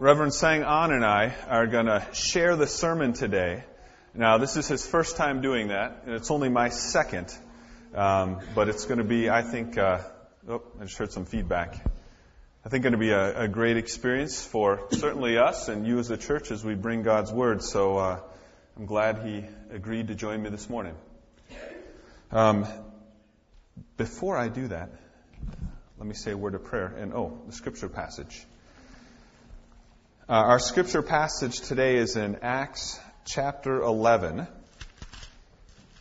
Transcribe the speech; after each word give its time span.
Reverend 0.00 0.32
Sang 0.32 0.62
An 0.62 0.92
and 0.92 1.04
I 1.04 1.34
are 1.46 1.66
going 1.66 1.84
to 1.84 2.02
share 2.14 2.56
the 2.56 2.66
sermon 2.66 3.12
today. 3.12 3.64
Now, 4.14 4.38
this 4.38 4.56
is 4.56 4.66
his 4.66 4.86
first 4.86 5.18
time 5.18 5.42
doing 5.42 5.68
that, 5.68 6.04
and 6.06 6.14
it's 6.14 6.30
only 6.30 6.48
my 6.48 6.70
second. 6.70 7.30
Um, 7.94 8.38
but 8.54 8.70
it's 8.70 8.86
going 8.86 8.96
to 8.96 9.04
be, 9.04 9.28
I 9.28 9.42
think, 9.42 9.76
uh, 9.76 9.98
oh, 10.48 10.62
I 10.80 10.84
just 10.84 10.96
heard 10.96 11.12
some 11.12 11.26
feedback. 11.26 11.74
I 12.64 12.70
think 12.70 12.82
it's 12.82 12.82
going 12.84 12.92
to 12.92 12.98
be 12.98 13.10
a, 13.10 13.42
a, 13.42 13.48
great 13.48 13.76
experience 13.76 14.42
for 14.42 14.88
certainly 14.92 15.36
us 15.36 15.68
and 15.68 15.86
you 15.86 15.98
as 15.98 16.10
a 16.10 16.16
church 16.16 16.50
as 16.50 16.64
we 16.64 16.74
bring 16.74 17.02
God's 17.02 17.30
Word. 17.30 17.62
So 17.62 17.98
uh, 17.98 18.20
I'm 18.78 18.86
glad 18.86 19.18
he 19.18 19.44
agreed 19.70 20.08
to 20.08 20.14
join 20.14 20.42
me 20.42 20.48
this 20.48 20.70
morning. 20.70 20.94
Um, 22.32 22.66
before 23.98 24.38
I 24.38 24.48
do 24.48 24.68
that, 24.68 24.92
let 25.98 26.06
me 26.06 26.14
say 26.14 26.30
a 26.30 26.38
word 26.38 26.54
of 26.54 26.64
prayer 26.64 26.86
and 26.86 27.12
oh, 27.12 27.38
the 27.46 27.52
scripture 27.52 27.90
passage. 27.90 28.46
Uh, 30.30 30.34
our 30.34 30.60
scripture 30.60 31.02
passage 31.02 31.60
today 31.60 31.96
is 31.96 32.14
in 32.14 32.38
Acts 32.42 33.00
chapter 33.24 33.80
11. 33.82 34.46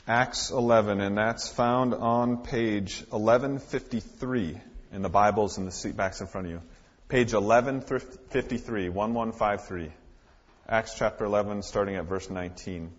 Acts 0.07 0.51
11, 0.51 1.01
and 1.01 1.17
that's 1.17 1.49
found 1.49 1.95
on 1.95 2.43
page 2.43 3.03
1153 3.09 4.61
in 4.93 5.01
the 5.01 5.09
Bibles 5.09 5.57
in 5.57 5.65
the 5.65 5.71
seat 5.71 5.97
backs 5.97 6.21
in 6.21 6.27
front 6.27 6.45
of 6.45 6.53
you. 6.53 6.61
Page 7.07 7.33
1153, 7.33 8.89
1153. 8.89 9.91
Acts 10.67 10.93
chapter 10.95 11.25
11, 11.25 11.63
starting 11.63 11.95
at 11.95 12.05
verse 12.05 12.29
19. 12.29 12.91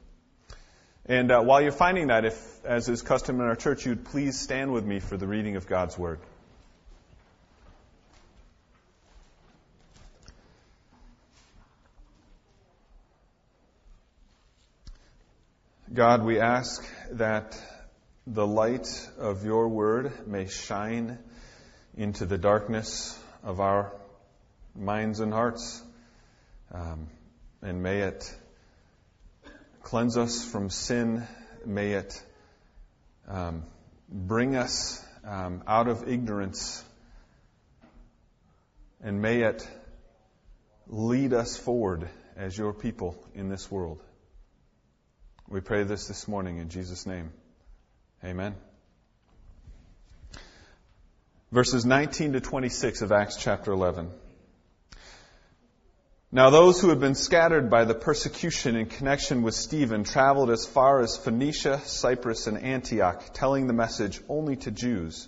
And 1.06 1.30
uh, 1.30 1.42
while 1.42 1.60
you're 1.60 1.70
finding 1.70 2.08
that, 2.08 2.24
if, 2.24 2.64
as 2.64 2.88
is 2.88 3.02
custom 3.02 3.36
in 3.36 3.46
our 3.46 3.54
church, 3.54 3.86
you'd 3.86 4.04
please 4.04 4.36
stand 4.36 4.72
with 4.72 4.84
me 4.84 4.98
for 4.98 5.16
the 5.16 5.28
reading 5.28 5.54
of 5.54 5.68
God's 5.68 5.96
Word. 5.96 6.18
God, 15.92 16.22
we 16.24 16.38
ask 16.38 16.86
that 17.10 17.60
the 18.24 18.46
light 18.46 19.10
of 19.18 19.44
your 19.44 19.66
Word 19.66 20.24
may 20.24 20.46
shine 20.46 21.18
into 21.96 22.26
the 22.26 22.38
darkness 22.38 23.18
of 23.42 23.58
our 23.58 23.92
minds 24.76 25.18
and 25.18 25.32
hearts, 25.32 25.82
um, 26.72 27.08
and 27.60 27.82
may 27.82 28.02
it 28.02 28.32
cleanse 29.82 30.16
us 30.16 30.44
from 30.44 30.70
sin. 30.70 31.26
May 31.66 31.94
it 31.94 32.22
um, 33.26 33.64
bring 34.08 34.54
us 34.54 35.04
um, 35.24 35.64
out 35.66 35.88
of 35.88 36.08
ignorance. 36.08 36.84
And 39.02 39.20
may 39.20 39.42
it 39.42 39.68
lead 40.86 41.32
us 41.32 41.56
forward 41.56 42.08
as 42.36 42.56
your 42.56 42.72
people 42.72 43.20
in 43.34 43.48
this 43.48 43.68
world. 43.68 44.00
We 45.50 45.60
pray 45.60 45.82
this 45.82 46.06
this 46.06 46.28
morning 46.28 46.58
in 46.58 46.68
Jesus' 46.68 47.06
name. 47.06 47.32
Amen. 48.24 48.54
Verses 51.50 51.84
19 51.84 52.34
to 52.34 52.40
26 52.40 53.02
of 53.02 53.10
Acts 53.10 53.34
chapter 53.34 53.72
11. 53.72 54.12
Now 56.30 56.50
those 56.50 56.80
who 56.80 56.88
had 56.90 57.00
been 57.00 57.16
scattered 57.16 57.68
by 57.68 57.84
the 57.84 57.96
persecution 57.96 58.76
in 58.76 58.86
connection 58.86 59.42
with 59.42 59.56
Stephen 59.56 60.04
traveled 60.04 60.52
as 60.52 60.66
far 60.66 61.00
as 61.00 61.16
Phoenicia, 61.16 61.80
Cyprus, 61.80 62.46
and 62.46 62.56
Antioch, 62.56 63.20
telling 63.32 63.66
the 63.66 63.72
message 63.72 64.20
only 64.28 64.54
to 64.54 64.70
Jews. 64.70 65.26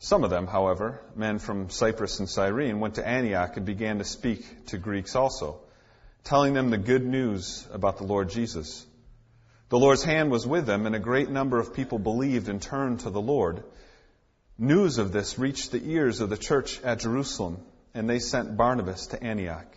Some 0.00 0.24
of 0.24 0.30
them, 0.30 0.48
however, 0.48 1.00
men 1.14 1.38
from 1.38 1.70
Cyprus 1.70 2.18
and 2.18 2.28
Cyrene, 2.28 2.80
went 2.80 2.96
to 2.96 3.06
Antioch 3.06 3.56
and 3.56 3.64
began 3.64 3.98
to 3.98 4.04
speak 4.04 4.66
to 4.66 4.78
Greeks 4.78 5.14
also, 5.14 5.60
telling 6.24 6.54
them 6.54 6.70
the 6.70 6.76
good 6.76 7.06
news 7.06 7.68
about 7.72 7.98
the 7.98 8.04
Lord 8.04 8.30
Jesus. 8.30 8.84
The 9.68 9.78
Lord's 9.78 10.04
hand 10.04 10.30
was 10.30 10.46
with 10.46 10.66
them, 10.66 10.86
and 10.86 10.94
a 10.94 11.00
great 11.00 11.30
number 11.30 11.58
of 11.58 11.74
people 11.74 11.98
believed 11.98 12.48
and 12.48 12.62
turned 12.62 13.00
to 13.00 13.10
the 13.10 13.20
Lord. 13.20 13.64
News 14.58 14.98
of 14.98 15.12
this 15.12 15.38
reached 15.38 15.72
the 15.72 15.90
ears 15.90 16.20
of 16.20 16.30
the 16.30 16.36
church 16.36 16.80
at 16.82 17.00
Jerusalem 17.00 17.58
and 17.96 18.10
they 18.10 18.18
sent 18.18 18.58
Barnabas 18.58 19.06
to 19.08 19.24
Antioch. 19.24 19.74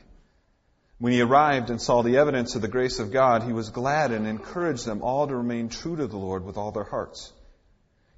When 0.97 1.13
he 1.13 1.21
arrived 1.21 1.69
and 1.69 1.81
saw 1.81 2.01
the 2.01 2.17
evidence 2.17 2.53
of 2.53 2.61
the 2.61 2.67
grace 2.67 2.99
of 2.99 3.13
God, 3.13 3.43
he 3.43 3.53
was 3.53 3.69
glad 3.69 4.11
and 4.11 4.27
encouraged 4.27 4.85
them 4.85 5.01
all 5.01 5.25
to 5.25 5.37
remain 5.37 5.69
true 5.69 5.95
to 5.95 6.05
the 6.05 6.17
Lord 6.17 6.43
with 6.43 6.57
all 6.57 6.73
their 6.73 6.83
hearts. 6.83 7.31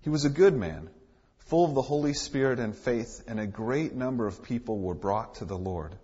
He 0.01 0.09
was 0.09 0.25
a 0.25 0.29
good 0.31 0.57
man, 0.57 0.89
full 1.37 1.65
of 1.65 1.75
the 1.75 1.83
Holy 1.83 2.13
Spirit 2.13 2.59
and 2.59 2.75
faith, 2.75 3.23
and 3.27 3.39
a 3.39 3.45
great 3.45 3.93
number 3.93 4.25
of 4.25 4.41
people 4.41 4.79
were 4.79 4.95
brought 4.95 5.35
to 5.35 5.45
the 5.45 5.57
Lord. 5.57 5.95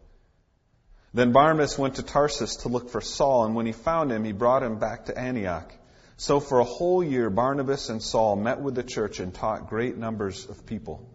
Then 1.14 1.32
Barnabas 1.32 1.78
went 1.78 1.96
to 1.96 2.04
Tarsus 2.04 2.58
to 2.58 2.70
look 2.70 2.90
for 2.90 3.02
Saul, 3.02 3.46
and 3.46 3.56
when 3.56 3.66
he 3.66 3.72
found 3.72 4.12
him, 4.12 4.24
he 4.24 4.34
brought 4.34 4.64
him 4.64 4.78
back 4.78 5.06
to 5.06 5.18
Antioch. 5.18 5.74
So 6.18 6.40
for 6.40 6.60
a 6.60 6.64
whole 6.64 7.04
year, 7.04 7.30
Barnabas 7.30 7.90
and 7.90 8.02
Saul 8.02 8.36
met 8.36 8.60
with 8.60 8.76
the 8.76 8.84
church 8.84 9.20
and 9.20 9.34
taught 9.34 9.70
great 9.70 9.98
numbers 9.98 10.48
of 10.50 10.66
people. 10.66 11.08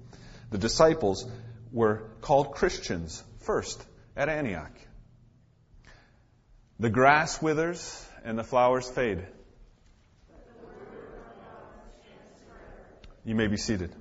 The 0.51 0.59
disciples 0.59 1.27
were 1.73 2.11
called 2.21 2.53
Christians 2.53 3.23
first 3.41 3.85
at 4.17 4.29
Antioch. 4.29 4.73
The 6.79 6.91
grass 6.91 7.41
withers 7.43 8.07
and 8.25 8.39
the 8.39 8.45
flowers 8.45 8.89
fade. 8.89 9.27
You 13.25 13.35
may 13.35 13.47
be 13.47 13.57
seated. 13.57 13.95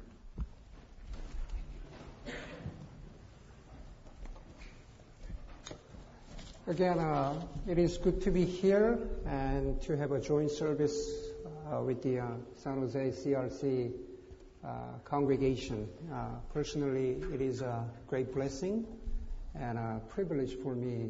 Again, 6.68 7.00
uh, 7.00 7.42
it 7.68 7.80
is 7.80 7.98
good 7.98 8.22
to 8.22 8.30
be 8.30 8.46
here 8.46 9.00
and 9.26 9.82
to 9.82 9.98
have 9.98 10.12
a 10.12 10.22
joint 10.22 10.52
service 10.52 11.12
uh, 11.72 11.82
with 11.82 12.04
the 12.04 12.20
uh, 12.20 12.28
San 12.58 12.82
Jose 12.82 13.00
CRC 13.00 13.92
uh, 14.64 14.68
congregation. 15.04 15.90
Uh, 16.14 16.36
personally, 16.54 17.18
it 17.34 17.42
is 17.42 17.64
a 17.64 17.90
great 18.06 18.32
blessing 18.32 18.86
and 19.56 19.80
a 19.80 20.02
privilege 20.10 20.54
for 20.62 20.76
me 20.76 21.10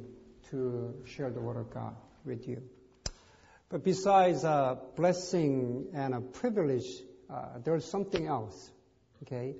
to 0.51 0.93
share 1.05 1.29
the 1.29 1.41
Word 1.41 1.57
of 1.57 1.69
God 1.69 1.97
with 2.23 2.47
you. 2.47 2.63
But 3.67 3.83
besides 3.83 4.45
a 4.45 4.79
blessing 4.95 5.87
and 5.93 6.13
a 6.13 6.21
privilege, 6.21 6.87
uh, 7.29 7.59
there's 7.61 7.83
something 7.83 8.25
else. 8.25 8.71
Okay, 9.23 9.55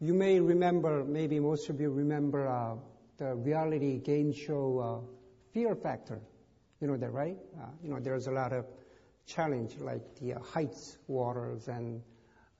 you 0.00 0.14
may 0.14 0.40
remember, 0.40 1.04
maybe 1.04 1.40
most 1.40 1.68
of 1.68 1.78
you 1.78 1.90
remember 1.90 2.48
uh, 2.48 2.76
the 3.18 3.34
reality 3.34 3.98
game 3.98 4.32
show 4.32 4.78
uh, 5.04 5.15
Fear 5.56 5.74
Factor. 5.74 6.20
You 6.82 6.88
know 6.88 6.98
that, 6.98 7.14
right? 7.14 7.38
Uh, 7.58 7.64
you 7.82 7.88
know, 7.88 7.98
there's 7.98 8.26
a 8.26 8.30
lot 8.30 8.52
of 8.52 8.66
challenge 9.24 9.74
like 9.80 10.02
the 10.16 10.34
heights, 10.52 10.98
waters, 11.06 11.66
and 11.66 12.02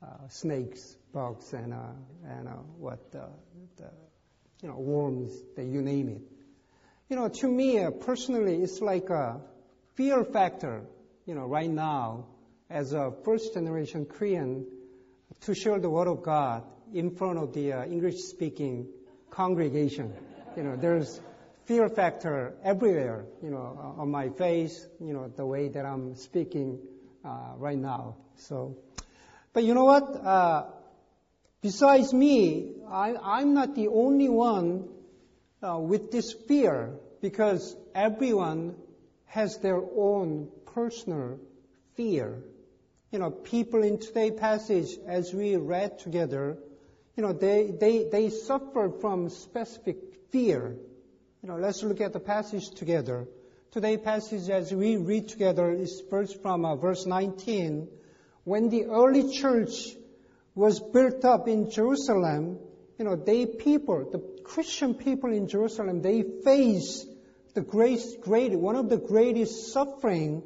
uh, 0.02 0.26
snakes, 0.30 0.96
bugs, 1.12 1.52
and 1.52 1.74
uh, 1.74 1.92
and 2.26 2.48
uh, 2.48 2.52
what 2.78 3.12
the, 3.12 3.28
you 4.62 4.68
know 4.70 4.78
worms, 4.78 5.30
that 5.56 5.66
you 5.66 5.82
name 5.82 6.08
it. 6.08 6.22
You 7.10 7.16
know, 7.16 7.28
to 7.28 7.46
me 7.46 7.86
personally, 8.00 8.62
it's 8.62 8.80
like 8.80 9.10
a 9.10 9.42
fear 9.96 10.24
factor. 10.24 10.80
You 11.26 11.34
know, 11.34 11.44
right 11.44 11.68
now, 11.68 12.24
as 12.70 12.94
a 12.94 13.12
first 13.26 13.52
generation 13.52 14.06
Korean, 14.06 14.64
to 15.42 15.54
share 15.54 15.78
the 15.78 15.90
word 15.90 16.08
of 16.08 16.22
God 16.22 16.62
in 16.94 17.10
front 17.10 17.40
of 17.40 17.52
the 17.52 17.72
English 17.72 18.20
speaking 18.22 18.88
congregation. 19.28 20.14
You 20.56 20.62
know, 20.62 20.76
there's 20.76 21.20
fear 21.66 21.88
factor 21.88 22.54
everywhere, 22.65 23.27
you 23.43 23.50
know, 23.50 23.94
on 23.99 24.10
my 24.10 24.28
face, 24.31 24.87
you 25.00 25.12
know, 25.12 25.28
the 25.28 25.44
way 25.44 25.69
that 25.69 25.84
I'm 25.84 26.15
speaking 26.15 26.78
uh, 27.25 27.53
right 27.56 27.78
now. 27.78 28.16
So 28.37 28.77
but 29.56 29.65
you 29.65 29.72
know 29.72 29.87
what? 29.87 30.03
Uh, 30.22 30.66
besides 31.62 32.12
me, 32.12 32.75
I, 32.91 33.41
am 33.41 33.55
not 33.55 33.75
the 33.75 33.88
only 33.88 34.28
one 34.28 34.87
uh, 35.62 35.78
with 35.78 36.10
this 36.10 36.31
fear 36.47 36.93
because 37.22 37.75
everyone 37.94 38.75
has 39.25 39.56
their 39.61 39.81
own 39.81 40.50
personal 40.75 41.40
fear. 41.94 42.43
You 43.11 43.19
know, 43.19 43.31
people 43.31 43.82
in 43.82 43.99
today's 43.99 44.38
passage, 44.38 44.90
as 45.08 45.32
we 45.32 45.56
read 45.56 46.00
together, 46.00 46.58
you 47.17 47.23
know, 47.23 47.32
they, 47.32 47.70
they, 47.70 48.11
they 48.12 48.29
suffer 48.29 48.93
from 49.00 49.31
specific 49.31 49.96
fear. 50.32 50.76
You 51.46 51.52
know, 51.52 51.58
let's 51.58 51.84
look 51.84 52.00
at 52.00 52.12
the 52.12 52.19
passage 52.19 52.70
together. 52.70 53.28
Today's 53.70 54.00
passage, 54.00 54.50
as 54.50 54.75
we 54.75 54.96
read 54.96 55.28
together, 55.28 55.70
is 55.70 56.02
first 56.10 56.43
from 56.43 56.64
uh, 56.64 56.75
verse 56.75 57.06
19 57.06 57.87
when 58.43 58.69
the 58.69 58.87
early 58.87 59.32
church 59.32 59.94
was 60.56 60.81
built 60.81 61.25
up 61.25 61.46
in 61.46 61.70
Jerusalem, 61.70 62.58
you 62.98 63.04
know, 63.04 63.14
they 63.14 63.46
people, 63.46 64.10
the 64.10 64.19
Christian 64.43 64.94
people 64.94 65.32
in 65.32 65.46
Jerusalem, 65.46 66.02
they 66.02 66.25
faced 66.44 67.06
the 67.54 67.60
great, 67.60 68.02
great, 68.20 68.50
one 68.50 68.75
of 68.75 68.88
the 68.88 68.99
greatest 68.99 69.72
suffering 69.72 70.42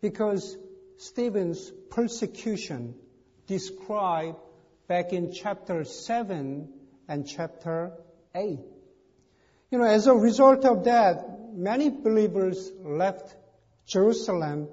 because 0.00 0.56
Stephen's 0.96 1.72
persecution 1.90 2.94
described 3.48 4.38
back 4.86 5.12
in 5.12 5.32
chapter 5.32 5.82
7 5.82 6.72
and 7.08 7.26
chapter 7.26 7.94
8. 8.32 8.75
You 9.70 9.78
know, 9.78 9.84
as 9.84 10.06
a 10.06 10.14
result 10.14 10.64
of 10.64 10.84
that, 10.84 11.54
many 11.54 11.90
believers 11.90 12.70
left 12.82 13.34
Jerusalem 13.86 14.68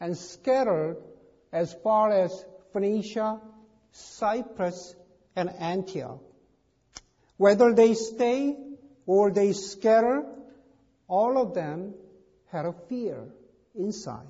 and 0.00 0.16
scattered 0.16 0.98
as 1.52 1.74
far 1.82 2.12
as 2.12 2.44
Phoenicia, 2.72 3.40
Cyprus, 3.90 4.94
and 5.34 5.50
Antioch. 5.50 6.20
Whether 7.38 7.74
they 7.74 7.94
stay 7.94 8.56
or 9.04 9.30
they 9.30 9.52
scatter, 9.52 10.24
all 11.08 11.38
of 11.38 11.54
them 11.54 11.94
had 12.52 12.66
a 12.66 12.74
fear 12.88 13.24
inside. 13.74 14.26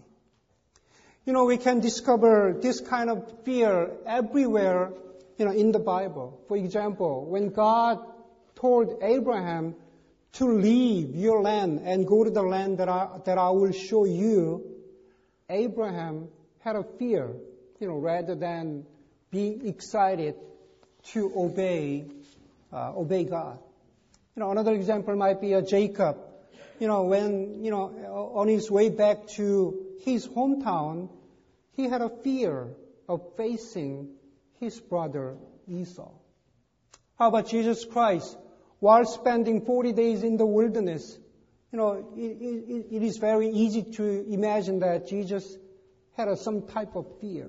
You 1.25 1.33
know, 1.33 1.45
we 1.45 1.59
can 1.59 1.81
discover 1.81 2.57
this 2.61 2.81
kind 2.81 3.11
of 3.11 3.45
fear 3.45 3.91
everywhere, 4.07 4.93
you 5.39 5.45
know, 5.45 5.53
in 5.53 5.73
the 5.73 5.79
Bible. 5.79 6.41
For 6.49 6.57
example, 6.57 7.27
when 7.27 7.51
God 7.51 7.99
told 8.55 9.03
Abraham 9.03 9.75
to 10.37 10.47
leave 10.47 11.15
your 11.15 11.41
land 11.41 11.81
and 11.85 12.07
go 12.07 12.23
to 12.23 12.31
the 12.31 12.43
land 12.43 12.79
that 12.79 12.89
I, 12.89 13.09
that 13.25 13.39
I 13.39 13.51
will 13.51 13.73
show 13.73 14.05
you, 14.05 14.65
Abraham 15.49 16.29
had 16.61 16.77
a 16.77 16.85
fear, 16.99 17.31
you 17.81 17.89
know, 17.89 17.97
rather 17.97 18.35
than 18.35 18.85
being 19.31 19.67
excited 19.67 20.35
to 21.13 21.33
obey, 21.37 22.07
uh, 22.73 22.93
obey 22.97 23.25
God. 23.25 23.59
You 24.35 24.41
know, 24.41 24.51
another 24.51 24.75
example 24.75 25.17
might 25.17 25.41
be 25.41 25.55
a 25.55 25.63
Jacob. 25.63 26.19
You 26.79 26.89
know, 26.89 27.05
when, 27.05 27.65
you 27.65 27.71
know, 27.71 28.33
on 28.35 28.49
his 28.49 28.71
way 28.71 28.91
back 28.91 29.29
to 29.37 29.87
his 30.05 30.29
hometown, 30.29 31.09
he 31.73 31.89
had 31.89 32.03
a 32.03 32.11
fear 32.11 32.69
of 33.09 33.23
facing 33.39 34.11
his 34.61 34.79
brother 34.79 35.37
Esau. 35.67 36.11
How 37.19 37.29
about 37.29 37.49
Jesus 37.49 37.87
Christ? 37.87 38.37
While 38.87 39.05
spending 39.05 39.63
40 39.63 39.95
days 39.95 40.23
in 40.23 40.37
the 40.37 40.47
wilderness, 40.47 41.19
you 41.73 41.79
know, 41.79 42.13
it, 42.17 42.21
it, 42.21 42.87
it 42.93 43.03
is 43.03 43.17
very 43.17 43.49
easy 43.49 43.83
to 43.95 44.05
imagine 44.33 44.79
that 44.79 45.09
Jesus 45.09 45.57
had 46.17 46.29
a, 46.29 46.37
some 46.37 46.69
type 46.69 46.95
of 46.95 47.05
fear. 47.21 47.49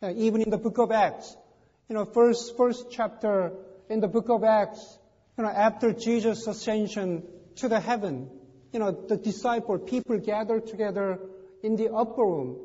Uh, 0.00 0.12
even 0.14 0.42
in 0.42 0.50
the 0.50 0.56
book 0.56 0.78
of 0.78 0.92
Acts, 0.92 1.36
you 1.88 1.96
know, 1.96 2.04
first, 2.04 2.56
first 2.56 2.86
chapter 2.88 3.50
in 3.90 3.98
the 3.98 4.06
book 4.06 4.28
of 4.28 4.44
Acts, 4.44 4.98
you 5.36 5.42
know, 5.42 5.50
after 5.50 5.92
Jesus' 5.92 6.46
ascension 6.46 7.24
to 7.56 7.68
the 7.68 7.80
heaven, 7.80 8.30
you 8.72 8.78
know, 8.78 8.92
the 8.92 9.16
disciple, 9.16 9.76
people 9.76 10.18
gather 10.18 10.60
together 10.60 11.18
in 11.64 11.74
the 11.74 11.92
upper 11.92 12.24
room. 12.24 12.58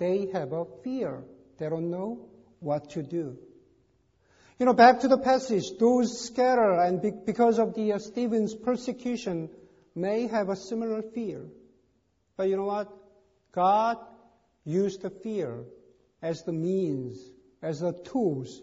They 0.00 0.26
have 0.32 0.50
a 0.50 0.64
fear. 0.82 1.22
They 1.58 1.68
don't 1.68 1.92
know 1.92 2.28
what 2.58 2.90
to 2.90 3.04
do. 3.04 3.38
You 4.60 4.66
know, 4.66 4.74
back 4.74 5.00
to 5.00 5.08
the 5.08 5.16
passage, 5.16 5.64
those 5.78 6.20
scatter 6.20 6.72
and 6.74 7.00
be, 7.00 7.10
because 7.10 7.58
of 7.58 7.74
the 7.74 7.94
uh, 7.94 7.98
Stephen's 7.98 8.54
persecution 8.54 9.48
may 9.94 10.26
have 10.26 10.50
a 10.50 10.54
similar 10.54 11.00
fear. 11.00 11.46
But 12.36 12.50
you 12.50 12.56
know 12.58 12.66
what? 12.66 12.92
God 13.52 13.96
used 14.66 15.00
the 15.00 15.08
fear 15.08 15.64
as 16.20 16.42
the 16.42 16.52
means, 16.52 17.18
as 17.62 17.80
the 17.80 17.94
tools, 18.04 18.60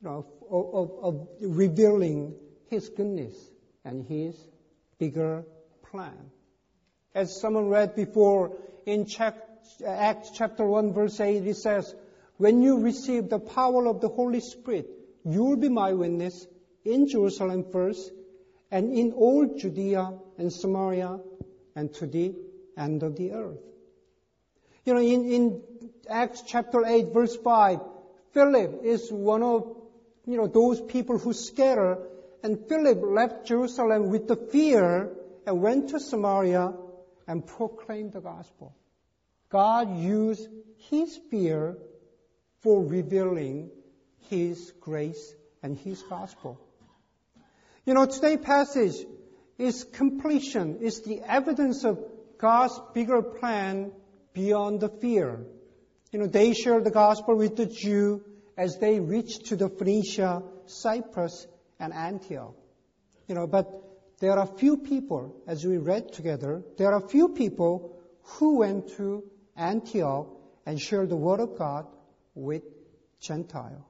you 0.00 0.08
know, 0.08 0.24
of, 0.48 0.74
of, 0.74 1.04
of 1.04 1.28
revealing 1.40 2.36
his 2.68 2.88
goodness 2.88 3.34
and 3.84 4.04
His 4.06 4.36
bigger 4.98 5.44
plan. 5.90 6.30
As 7.14 7.40
someone 7.40 7.68
read 7.68 7.94
before 7.94 8.56
in 8.84 9.06
Acts 9.84 10.30
chapter 10.34 10.64
1 10.64 10.92
verse 10.92 11.20
8, 11.20 11.46
it 11.46 11.56
says, 11.56 11.94
When 12.38 12.62
you 12.62 12.80
receive 12.80 13.28
the 13.28 13.38
power 13.38 13.86
of 13.86 14.00
the 14.00 14.08
Holy 14.08 14.40
Spirit, 14.40 14.88
you 15.24 15.44
will 15.44 15.56
be 15.56 15.68
my 15.68 15.92
witness 15.92 16.46
in 16.84 17.08
Jerusalem 17.08 17.64
first, 17.72 18.12
and 18.70 18.92
in 18.92 19.12
all 19.12 19.56
Judea 19.56 20.12
and 20.38 20.52
Samaria, 20.52 21.18
and 21.74 21.92
to 21.94 22.06
the 22.06 22.34
end 22.76 23.02
of 23.02 23.16
the 23.16 23.32
earth. 23.32 23.58
You 24.84 24.94
know, 24.94 25.00
in, 25.00 25.24
in 25.32 25.62
Acts 26.08 26.42
chapter 26.46 26.84
8 26.84 27.12
verse 27.12 27.36
5, 27.36 27.80
Philip 28.32 28.80
is 28.84 29.10
one 29.10 29.42
of, 29.42 29.76
you 30.26 30.36
know, 30.36 30.46
those 30.46 30.80
people 30.80 31.18
who 31.18 31.32
scatter 31.32 31.98
and 32.42 32.68
Philip 32.68 33.00
left 33.02 33.46
Jerusalem 33.46 34.10
with 34.10 34.28
the 34.28 34.36
fear 34.36 35.10
and 35.46 35.62
went 35.62 35.88
to 35.90 36.00
Samaria 36.00 36.72
and 37.26 37.46
proclaimed 37.46 38.12
the 38.12 38.20
gospel. 38.20 38.76
God 39.48 39.96
used 39.96 40.48
his 40.90 41.18
fear 41.30 41.76
for 42.66 42.84
revealing 42.84 43.70
his 44.28 44.72
grace 44.80 45.32
and 45.62 45.78
his 45.78 46.02
gospel. 46.02 46.60
You 47.84 47.94
know, 47.94 48.06
today's 48.06 48.40
passage 48.42 49.06
is 49.56 49.84
completion, 49.84 50.78
is 50.80 51.02
the 51.02 51.20
evidence 51.20 51.84
of 51.84 52.04
God's 52.38 52.80
bigger 52.92 53.22
plan 53.22 53.92
beyond 54.32 54.80
the 54.80 54.88
fear. 54.88 55.46
You 56.10 56.18
know, 56.18 56.26
they 56.26 56.54
shared 56.54 56.82
the 56.82 56.90
gospel 56.90 57.36
with 57.36 57.54
the 57.54 57.66
Jew 57.66 58.24
as 58.56 58.78
they 58.78 58.98
reached 58.98 59.46
to 59.46 59.54
the 59.54 59.68
Phoenicia, 59.68 60.42
Cyprus, 60.66 61.46
and 61.78 61.92
Antioch. 61.94 62.56
You 63.28 63.36
know, 63.36 63.46
but 63.46 63.70
there 64.18 64.36
are 64.36 64.46
few 64.58 64.78
people, 64.78 65.36
as 65.46 65.64
we 65.64 65.76
read 65.78 66.12
together, 66.12 66.64
there 66.78 66.92
are 66.92 67.08
few 67.08 67.28
people 67.28 67.96
who 68.22 68.58
went 68.58 68.88
to 68.96 69.22
Antioch 69.56 70.26
and 70.66 70.80
shared 70.80 71.10
the 71.10 71.16
word 71.16 71.38
of 71.38 71.56
God 71.56 71.86
with 72.36 72.62
Gentile. 73.20 73.84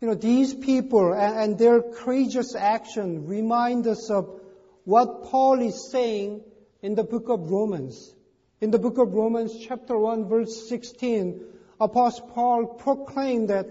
You 0.00 0.08
know, 0.08 0.14
these 0.14 0.52
people 0.52 1.14
and, 1.14 1.38
and 1.38 1.58
their 1.58 1.80
courageous 1.80 2.54
action 2.54 3.26
remind 3.26 3.86
us 3.86 4.10
of 4.10 4.40
what 4.84 5.24
Paul 5.24 5.62
is 5.62 5.90
saying 5.90 6.42
in 6.82 6.94
the 6.94 7.04
book 7.04 7.30
of 7.30 7.50
Romans. 7.50 8.14
In 8.60 8.70
the 8.70 8.78
book 8.78 8.98
of 8.98 9.14
Romans, 9.14 9.56
chapter 9.66 9.96
1, 9.96 10.28
verse 10.28 10.68
16, 10.68 11.42
Apostle 11.80 12.28
Paul 12.28 12.66
proclaimed 12.66 13.48
that 13.48 13.66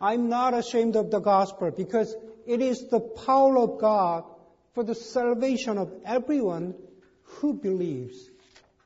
I'm 0.00 0.28
not 0.28 0.52
ashamed 0.54 0.96
of 0.96 1.10
the 1.10 1.20
gospel 1.20 1.70
because 1.70 2.14
it 2.46 2.60
is 2.60 2.88
the 2.88 3.00
power 3.00 3.58
of 3.58 3.78
God 3.80 4.24
for 4.74 4.84
the 4.84 4.94
salvation 4.94 5.78
of 5.78 5.92
everyone 6.04 6.74
who 7.22 7.54
believes. 7.54 8.30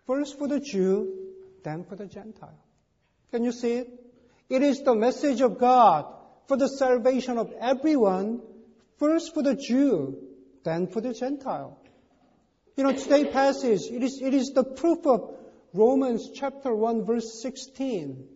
First 0.07 0.39
for 0.39 0.49
the 0.49 0.61
Jew, 0.61 1.33
then 1.63 1.85
for 1.85 1.97
the 1.97 2.07
Gentile. 2.07 2.59
Can 3.31 3.45
you 3.45 3.53
see 3.53 3.73
it? 3.73 4.02
It 4.53 4.63
is 4.63 4.83
the 4.83 4.95
message 4.95 5.41
of 5.41 5.57
God 5.57 6.05
for 6.47 6.59
the 6.59 6.69
salvation 6.69 7.39
of 7.39 7.55
everyone, 7.59 8.43
first 8.99 9.33
for 9.33 9.43
the 9.43 9.55
Jew, 9.55 10.19
then 10.63 10.89
for 10.89 11.01
the 11.01 11.15
Gentile. 11.15 11.79
You 12.77 12.85
know, 12.85 12.93
today's 12.93 13.33
passage, 13.33 13.81
it 13.91 14.03
is, 14.03 14.21
it 14.21 14.35
is 14.35 14.51
the 14.51 14.63
proof 14.63 15.07
of 15.07 15.35
Romans 15.73 16.29
chapter 16.35 16.75
1 16.75 17.07
verse 17.07 17.41
16. 17.41 18.29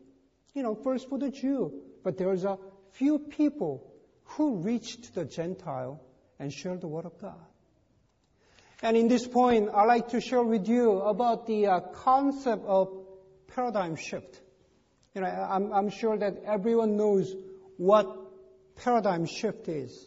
You 0.55 0.63
know, 0.63 0.75
first 0.75 1.11
for 1.11 1.19
the 1.19 1.31
Jew, 1.31 1.83
but 2.03 2.17
there's 2.17 2.45
a 2.45 2.57
few 2.93 3.19
people 3.19 3.87
who 4.25 4.57
reached 4.61 5.15
the 5.15 5.27
Gentile 5.27 6.01
and 6.39 6.51
shared 6.51 6.81
the 6.81 6.89
Word 6.89 7.05
of 7.05 7.21
God. 7.21 7.45
And 8.81 8.97
in 8.97 9.09
this 9.09 9.27
point, 9.27 9.69
I'd 9.69 9.85
like 9.85 10.09
to 10.09 10.23
share 10.23 10.43
with 10.43 10.67
you 10.67 10.99
about 10.99 11.47
the 11.47 11.67
uh, 11.67 11.81
concept 11.81 12.65
of 12.65 13.05
paradigm 13.49 13.97
shift. 13.97 14.41
You 15.17 15.23
know, 15.23 15.29
I'm, 15.29 15.73
I'm 15.73 15.89
sure 15.89 16.19
that 16.19 16.43
everyone 16.45 16.99
knows 16.99 17.35
what 17.79 18.07
paradigm 18.77 19.25
shift 19.25 19.67
is. 19.67 20.07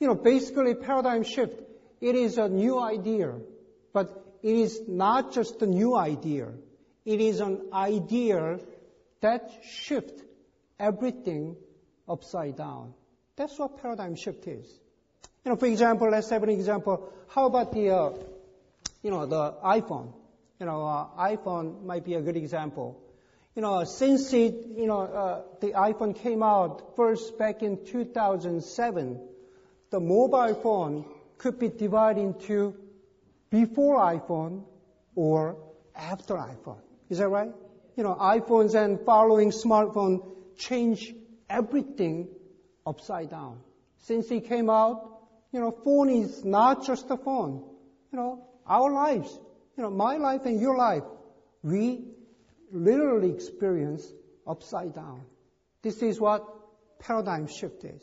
You 0.00 0.08
know, 0.08 0.16
basically 0.16 0.74
paradigm 0.74 1.22
shift, 1.22 1.62
it 2.00 2.16
is 2.16 2.38
a 2.38 2.48
new 2.48 2.80
idea, 2.80 3.34
but 3.92 4.40
it 4.42 4.56
is 4.56 4.80
not 4.88 5.32
just 5.32 5.62
a 5.62 5.66
new 5.66 5.96
idea. 5.96 6.48
It 7.04 7.20
is 7.20 7.38
an 7.38 7.68
idea 7.72 8.58
that 9.20 9.48
shifts 9.62 10.20
everything 10.76 11.54
upside 12.08 12.56
down. 12.56 12.94
That's 13.36 13.56
what 13.60 13.80
paradigm 13.80 14.16
shift 14.16 14.48
is. 14.48 14.66
You 15.44 15.52
know, 15.52 15.56
for 15.56 15.66
example, 15.66 16.10
let's 16.10 16.30
have 16.30 16.42
an 16.42 16.50
example. 16.50 17.12
How 17.28 17.46
about 17.46 17.70
the, 17.72 17.90
uh, 17.90 18.10
you 19.04 19.12
know, 19.12 19.24
the 19.24 19.52
iPhone? 19.64 20.12
You 20.58 20.66
know, 20.66 20.84
uh, 20.84 21.06
iPhone 21.16 21.84
might 21.84 22.04
be 22.04 22.14
a 22.14 22.20
good 22.20 22.36
example. 22.36 23.01
You 23.54 23.60
know, 23.60 23.84
since 23.84 24.32
it, 24.32 24.54
you 24.76 24.86
know, 24.86 25.00
uh, 25.02 25.42
the 25.60 25.72
iPhone 25.72 26.16
came 26.16 26.42
out 26.42 26.96
first 26.96 27.38
back 27.38 27.62
in 27.62 27.84
2007, 27.84 29.20
the 29.90 30.00
mobile 30.00 30.54
phone 30.54 31.04
could 31.36 31.58
be 31.58 31.68
divided 31.68 32.20
into 32.20 32.74
before 33.50 33.98
iPhone 33.98 34.64
or 35.14 35.58
after 35.94 36.34
iPhone. 36.34 36.80
Is 37.10 37.18
that 37.18 37.28
right? 37.28 37.52
You 37.96 38.02
know, 38.04 38.14
iPhones 38.14 38.74
and 38.74 38.98
following 39.04 39.50
smartphone 39.50 40.34
change 40.56 41.14
everything 41.50 42.28
upside 42.86 43.28
down. 43.28 43.60
Since 43.98 44.30
he 44.30 44.40
came 44.40 44.70
out, 44.70 45.20
you 45.52 45.60
know, 45.60 45.70
phone 45.70 46.08
is 46.08 46.42
not 46.42 46.86
just 46.86 47.10
a 47.10 47.18
phone. 47.18 47.62
You 48.10 48.18
know, 48.18 48.46
our 48.66 48.90
lives, 48.90 49.38
you 49.76 49.82
know, 49.82 49.90
my 49.90 50.16
life 50.16 50.46
and 50.46 50.58
your 50.58 50.76
life, 50.78 51.02
we 51.62 52.06
literally 52.72 53.30
experience 53.30 54.06
upside 54.46 54.94
down. 54.94 55.22
This 55.82 56.02
is 56.02 56.20
what 56.20 56.44
paradigm 56.98 57.46
shift 57.46 57.84
is. 57.84 58.02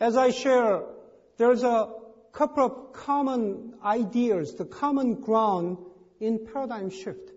As 0.00 0.16
I 0.16 0.30
share, 0.30 0.82
there's 1.36 1.62
a 1.62 1.92
couple 2.32 2.64
of 2.64 2.92
common 2.92 3.74
ideas, 3.84 4.54
the 4.54 4.64
common 4.64 5.20
ground 5.20 5.78
in 6.20 6.46
paradigm 6.52 6.90
shift. 6.90 7.30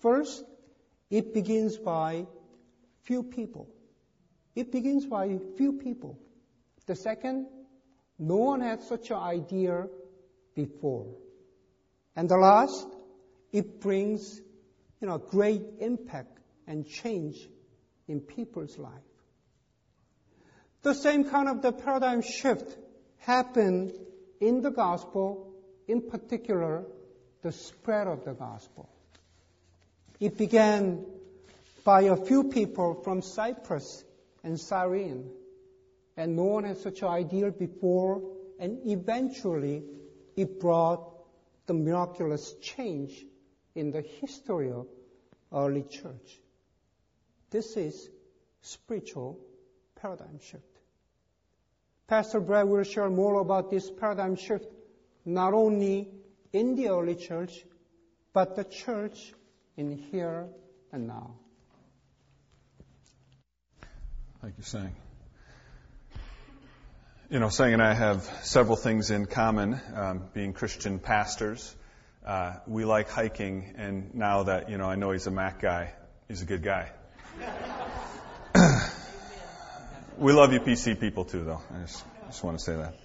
First, 0.00 0.44
it 1.10 1.34
begins 1.34 1.76
by 1.76 2.26
few 3.02 3.22
people. 3.22 3.68
It 4.54 4.70
begins 4.70 5.06
by 5.06 5.38
few 5.56 5.72
people. 5.74 6.18
The 6.86 6.94
second, 6.94 7.46
no 8.18 8.36
one 8.36 8.60
had 8.60 8.82
such 8.82 9.10
an 9.10 9.16
idea 9.16 9.86
before. 10.54 11.06
And 12.16 12.28
the 12.28 12.36
last, 12.36 12.86
it 13.52 13.80
brings, 13.80 14.40
you 15.00 15.08
know, 15.08 15.18
great 15.18 15.62
impact 15.80 16.38
and 16.66 16.86
change 16.86 17.48
in 18.06 18.20
people's 18.20 18.78
life. 18.78 18.92
The 20.82 20.94
same 20.94 21.24
kind 21.24 21.48
of 21.48 21.62
the 21.62 21.72
paradigm 21.72 22.22
shift 22.22 22.76
happened 23.18 23.92
in 24.40 24.62
the 24.62 24.70
gospel, 24.70 25.52
in 25.86 26.02
particular, 26.02 26.84
the 27.42 27.52
spread 27.52 28.06
of 28.06 28.24
the 28.24 28.32
gospel. 28.32 28.88
It 30.20 30.36
began 30.36 31.04
by 31.84 32.02
a 32.02 32.16
few 32.16 32.44
people 32.44 32.94
from 33.02 33.22
Cyprus 33.22 34.04
and 34.42 34.58
Cyrene, 34.58 35.30
and 36.16 36.36
no 36.36 36.44
one 36.44 36.64
had 36.64 36.78
such 36.78 37.02
an 37.02 37.08
idea 37.08 37.50
before, 37.50 38.22
and 38.58 38.80
eventually 38.86 39.84
it 40.36 40.60
brought 40.60 41.08
the 41.66 41.74
miraculous 41.74 42.52
change 42.60 43.24
in 43.78 43.92
the 43.92 44.02
history 44.20 44.72
of 44.72 44.86
early 45.52 45.84
church. 45.84 46.40
This 47.50 47.76
is 47.76 48.10
spiritual 48.60 49.38
paradigm 50.00 50.40
shift. 50.40 50.64
Pastor 52.08 52.40
Brad 52.40 52.66
will 52.66 52.82
share 52.82 53.08
more 53.08 53.40
about 53.40 53.70
this 53.70 53.90
paradigm 53.90 54.34
shift, 54.34 54.66
not 55.24 55.54
only 55.54 56.08
in 56.52 56.74
the 56.74 56.88
early 56.88 57.14
church, 57.14 57.64
but 58.32 58.56
the 58.56 58.64
church 58.64 59.32
in 59.76 59.92
here 60.10 60.48
and 60.90 61.06
now. 61.06 61.34
Thank 64.42 64.54
you, 64.56 64.64
Sang. 64.64 64.94
You 67.30 67.38
know, 67.38 67.48
Sang 67.48 67.74
and 67.74 67.82
I 67.82 67.92
have 67.92 68.22
several 68.42 68.76
things 68.76 69.10
in 69.10 69.26
common, 69.26 69.80
um, 69.94 70.22
being 70.32 70.52
Christian 70.52 70.98
pastors. 70.98 71.76
Uh, 72.28 72.52
we 72.66 72.84
like 72.84 73.08
hiking, 73.08 73.72
and 73.78 74.14
now 74.14 74.42
that, 74.42 74.68
you 74.68 74.76
know, 74.76 74.84
I 74.84 74.96
know 74.96 75.12
he's 75.12 75.26
a 75.26 75.30
Mac 75.30 75.62
guy, 75.62 75.94
he's 76.28 76.42
a 76.42 76.44
good 76.44 76.62
guy. 76.62 76.90
we 80.18 80.34
love 80.34 80.52
you 80.52 80.60
PC 80.60 81.00
people 81.00 81.24
too, 81.24 81.42
though. 81.42 81.62
I 81.74 81.80
just, 81.80 82.04
just 82.26 82.44
want 82.44 82.58
to 82.58 82.62
say 82.62 82.76
that. 82.76 82.96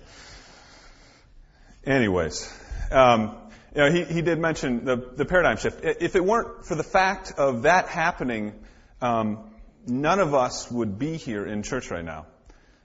Anyways, 1.85 2.53
um, 2.91 3.37
you 3.73 3.81
know, 3.83 3.91
he, 3.93 4.03
he 4.03 4.21
did 4.21 4.39
mention 4.39 4.83
the, 4.83 4.97
the 4.97 5.23
paradigm 5.23 5.55
shift. 5.55 5.85
If 5.85 6.17
it 6.17 6.25
weren't 6.25 6.65
for 6.65 6.75
the 6.75 6.83
fact 6.83 7.31
of 7.37 7.61
that 7.61 7.87
happening, 7.87 8.53
um, 9.01 9.51
none 9.87 10.19
of 10.19 10.33
us 10.33 10.69
would 10.69 10.99
be 10.99 11.15
here 11.15 11.45
in 11.45 11.63
church 11.63 11.91
right 11.91 12.03
now. 12.03 12.25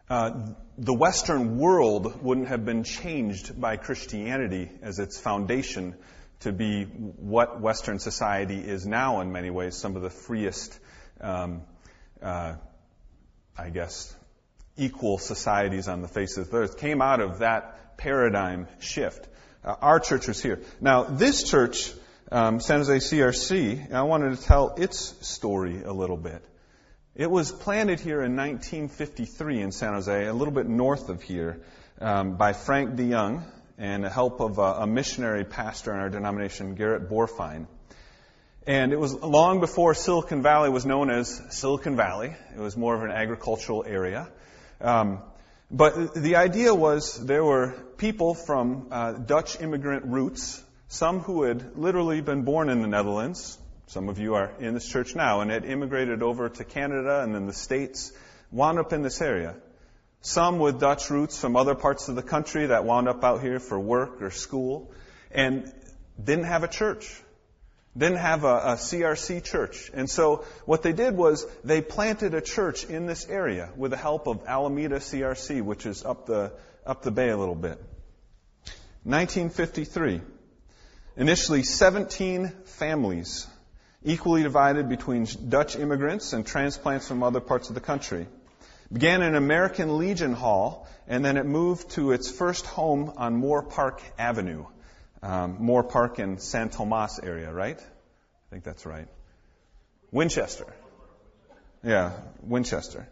Uh, 0.09 0.51
the 0.79 0.95
Western 0.95 1.59
world 1.59 2.23
wouldn't 2.23 2.47
have 2.47 2.65
been 2.65 2.85
changed 2.85 3.61
by 3.61 3.77
Christianity 3.77 4.71
as 4.83 5.01
its 5.01 5.19
foundation 5.19 5.97
to 6.41 6.53
be 6.53 6.85
what 6.85 7.61
Western 7.61 7.99
society 7.99 8.59
is 8.59 8.87
now 8.87 9.21
in 9.21 9.33
many 9.33 9.51
ways, 9.51 9.77
some 9.77 9.97
of 9.97 10.03
the 10.03 10.11
freest, 10.11 10.79
um, 11.21 11.63
uh, 12.23 12.55
I 13.57 13.71
guess, 13.71 14.15
equal 14.77 15.19
societies 15.19 15.89
on 15.89 16.03
the 16.03 16.09
face 16.09 16.37
of 16.37 16.51
the 16.51 16.57
earth 16.57 16.79
came 16.79 17.03
out 17.03 17.21
of 17.21 17.41
that 17.41 17.97
paradigm 17.99 18.69
shift. 18.79 19.29
Uh, 19.65 19.75
our 19.81 19.99
church 19.99 20.29
was 20.29 20.41
here. 20.41 20.61
Now, 20.81 21.03
this 21.03 21.43
church, 21.43 21.93
um, 22.31 22.61
San 22.61 22.79
Jose 22.79 23.17
CRC, 23.17 23.93
I 23.93 24.03
wanted 24.03 24.37
to 24.37 24.43
tell 24.43 24.75
its 24.77 25.15
story 25.27 25.83
a 25.83 25.93
little 25.93 26.17
bit. 26.17 26.45
It 27.17 27.29
was 27.29 27.51
planted 27.51 27.99
here 27.99 28.23
in 28.23 28.37
1953 28.37 29.61
in 29.61 29.73
San 29.73 29.95
Jose, 29.95 30.27
a 30.27 30.33
little 30.33 30.55
bit 30.55 30.69
north 30.69 31.09
of 31.09 31.21
here, 31.21 31.61
um, 32.01 32.37
by 32.37 32.53
Frank 32.53 32.95
DeYoung 32.95 33.43
and 33.79 34.03
the 34.03 34.11
help 34.11 34.41
of 34.41 34.59
a, 34.59 34.83
a, 34.83 34.87
missionary 34.87 35.45
pastor 35.45 35.95
in 35.95 36.01
our 36.01 36.11
denomination, 36.11 36.75
Garrett 36.75 37.09
Borfine. 37.09 37.67
And 38.67 38.93
it 38.93 38.99
was 38.99 39.15
long 39.15 39.61
before 39.61 39.95
Silicon 39.95 40.43
Valley 40.43 40.69
was 40.69 40.85
known 40.85 41.11
as 41.11 41.41
Silicon 41.51 41.97
Valley. 41.97 42.35
It 42.55 42.61
was 42.61 42.77
more 42.77 42.95
of 42.95 43.03
an 43.03 43.13
agricultural 43.13 43.85
area. 43.87 44.29
Um, 44.81 45.21
but 45.71 46.15
the 46.15 46.37
idea 46.37 46.75
was 46.75 47.25
there 47.25 47.45
were 47.45 47.73
people 47.97 48.35
from 48.35 48.89
uh, 48.91 49.13
Dutch 49.13 49.61
immigrant 49.61 50.07
roots, 50.07 50.63
some 50.89 51.21
who 51.21 51.45
had 51.45 51.79
literally 51.79 52.21
been 52.21 52.43
born 52.43 52.69
in 52.69 52.83
the 52.83 52.89
Netherlands. 52.89 53.59
Some 53.87 54.09
of 54.09 54.19
you 54.19 54.35
are 54.35 54.53
in 54.59 54.75
this 54.75 54.87
church 54.87 55.15
now 55.15 55.41
and 55.41 55.51
had 55.51 55.65
immigrated 55.65 56.23
over 56.23 56.49
to 56.49 56.65
Canada 56.65 57.23
and 57.23 57.35
then 57.35 57.47
the 57.47 57.55
States, 57.55 58.13
wound 58.51 58.79
up 58.79 58.93
in 58.93 59.03
this 59.03 59.21
area. 59.23 59.57
Some 60.21 60.59
with 60.59 60.81
Dutch 60.81 61.11
roots 61.11 61.39
from 61.39 61.57
other 61.57 61.75
parts 61.75 62.09
of 62.09 62.17
the 62.17 62.23
country 62.23 62.67
that 62.67 62.85
wound 62.85 63.09
up 63.09 63.23
out 63.25 63.41
here 63.41 63.61
for 63.61 63.79
work 63.79 64.21
or 64.21 64.31
school 64.31 64.93
and 65.31 65.73
didn't 66.23 66.45
have 66.45 66.65
a 66.65 66.69
church 66.69 67.23
didn't 67.99 68.19
have 68.19 68.45
a, 68.45 68.57
a, 68.57 68.75
CRC 68.77 69.43
church. 69.43 69.91
And 69.93 70.09
so 70.09 70.45
what 70.67 70.83
they 70.83 70.93
did 70.93 71.17
was 71.17 71.47
they 71.65 71.81
planted 71.81 72.33
a 72.35 72.41
church 72.41 72.85
in 72.85 73.07
this 73.07 73.27
area 73.29 73.71
with 73.77 73.91
the 73.91 73.97
help 73.97 74.29
of 74.29 74.47
Alameda 74.47 74.97
CRC, 74.97 75.63
which 75.63 75.85
is 75.85 76.05
up 76.05 76.27
the, 76.27 76.53
up 76.87 77.03
the 77.03 77.11
bay 77.11 77.29
a 77.31 77.37
little 77.37 77.57
bit. 77.57 77.83
1953. 79.03 80.21
Initially 81.17 81.65
17 81.65 82.53
families, 82.65 83.49
equally 84.05 84.45
divided 84.45 84.89
between 84.89 85.27
Dutch 85.49 85.75
immigrants 85.75 86.33
and 86.33 86.47
transplants 86.47 87.09
from 87.09 87.25
other 87.25 87.41
parts 87.41 87.69
of 87.69 87.75
the 87.75 87.81
country. 87.81 88.29
Began 88.93 89.23
in 89.23 89.35
American 89.35 89.99
Legion 89.99 90.33
Hall, 90.33 90.89
and 91.07 91.25
then 91.25 91.37
it 91.37 91.47
moved 91.47 91.91
to 91.91 92.13
its 92.13 92.31
first 92.31 92.67
home 92.67 93.13
on 93.17 93.41
Moorpark 93.41 94.01
Avenue 94.19 94.65
um, 95.23 95.59
Moorpark 95.59 96.19
in 96.19 96.39
San 96.39 96.71
Tomas 96.71 97.19
area, 97.23 97.53
right? 97.53 97.79
I 97.79 98.51
think 98.51 98.65
that's 98.65 98.87
right. 98.87 99.09
Winchester. 100.11 100.67
Yeah, 101.83 102.13
Winchester. 102.43 103.09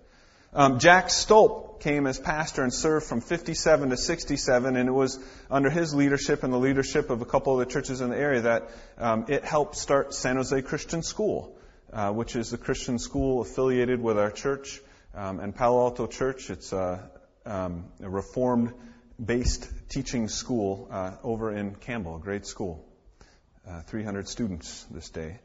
Um, 0.52 0.78
Jack 0.78 1.08
Stolp 1.08 1.80
came 1.80 2.06
as 2.06 2.18
pastor 2.18 2.62
and 2.62 2.72
served 2.72 3.06
from 3.06 3.20
57 3.20 3.90
to 3.90 3.96
67, 3.96 4.76
and 4.76 4.88
it 4.88 4.92
was 4.92 5.18
under 5.50 5.68
his 5.68 5.94
leadership 5.94 6.42
and 6.42 6.52
the 6.52 6.58
leadership 6.58 7.10
of 7.10 7.20
a 7.20 7.26
couple 7.26 7.60
of 7.60 7.66
the 7.66 7.72
churches 7.72 8.00
in 8.00 8.10
the 8.10 8.16
area 8.16 8.42
that 8.42 8.70
um, 8.96 9.26
it 9.28 9.44
helped 9.44 9.76
start 9.76 10.14
San 10.14 10.36
Jose 10.36 10.62
Christian 10.62 11.02
School, 11.02 11.54
uh, 11.92 12.10
which 12.12 12.36
is 12.36 12.50
the 12.50 12.58
Christian 12.58 12.98
school 12.98 13.42
affiliated 13.42 14.00
with 14.00 14.18
our 14.18 14.30
church 14.30 14.80
um, 15.16 15.40
and 15.40 15.56
Palo 15.56 15.80
Alto 15.80 16.06
Church. 16.06 16.50
It's 16.50 16.72
uh, 16.72 17.00
um, 17.44 17.86
a 18.02 18.08
reformed 18.08 18.72
based 19.24 19.68
teaching 19.88 20.28
school 20.28 20.88
uh, 20.90 21.12
over 21.24 21.56
in 21.56 21.74
Campbell, 21.74 22.16
a 22.16 22.20
great 22.20 22.46
school. 22.46 22.84
Uh, 23.66 23.80
300 23.82 24.28
students 24.28 24.86
this 24.92 25.10
day. 25.10 25.40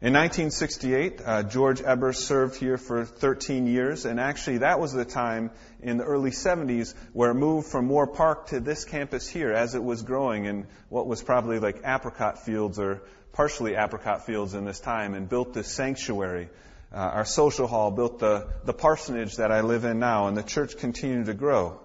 In 0.00 0.12
1968, 0.12 1.20
uh, 1.24 1.42
George 1.44 1.80
Eber 1.80 2.12
served 2.12 2.56
here 2.56 2.76
for 2.76 3.04
13 3.04 3.68
years, 3.68 4.06
and 4.06 4.18
actually 4.18 4.58
that 4.58 4.80
was 4.80 4.92
the 4.92 5.04
time 5.04 5.52
in 5.80 5.98
the 5.98 6.04
early 6.04 6.32
70s 6.32 6.94
where 7.12 7.30
it 7.30 7.34
moved 7.34 7.68
from 7.68 7.88
Moorpark 7.88 8.46
to 8.46 8.58
this 8.58 8.84
campus 8.84 9.28
here 9.28 9.52
as 9.52 9.76
it 9.76 9.84
was 9.84 10.02
growing 10.02 10.46
in 10.46 10.66
what 10.88 11.06
was 11.06 11.22
probably 11.22 11.60
like 11.60 11.82
apricot 11.84 12.44
fields 12.44 12.80
or 12.80 13.02
partially 13.32 13.76
apricot 13.76 14.26
fields 14.26 14.54
in 14.54 14.64
this 14.64 14.80
time, 14.80 15.14
and 15.14 15.28
built 15.28 15.54
this 15.54 15.68
sanctuary. 15.68 16.48
Uh, 16.94 16.98
our 16.98 17.24
social 17.24 17.66
hall 17.66 17.90
built 17.90 18.20
the, 18.20 18.46
the 18.64 18.72
parsonage 18.72 19.38
that 19.38 19.50
I 19.50 19.62
live 19.62 19.84
in 19.84 19.98
now, 19.98 20.28
and 20.28 20.36
the 20.36 20.44
church 20.44 20.76
continued 20.76 21.26
to 21.26 21.34
grow. 21.34 21.80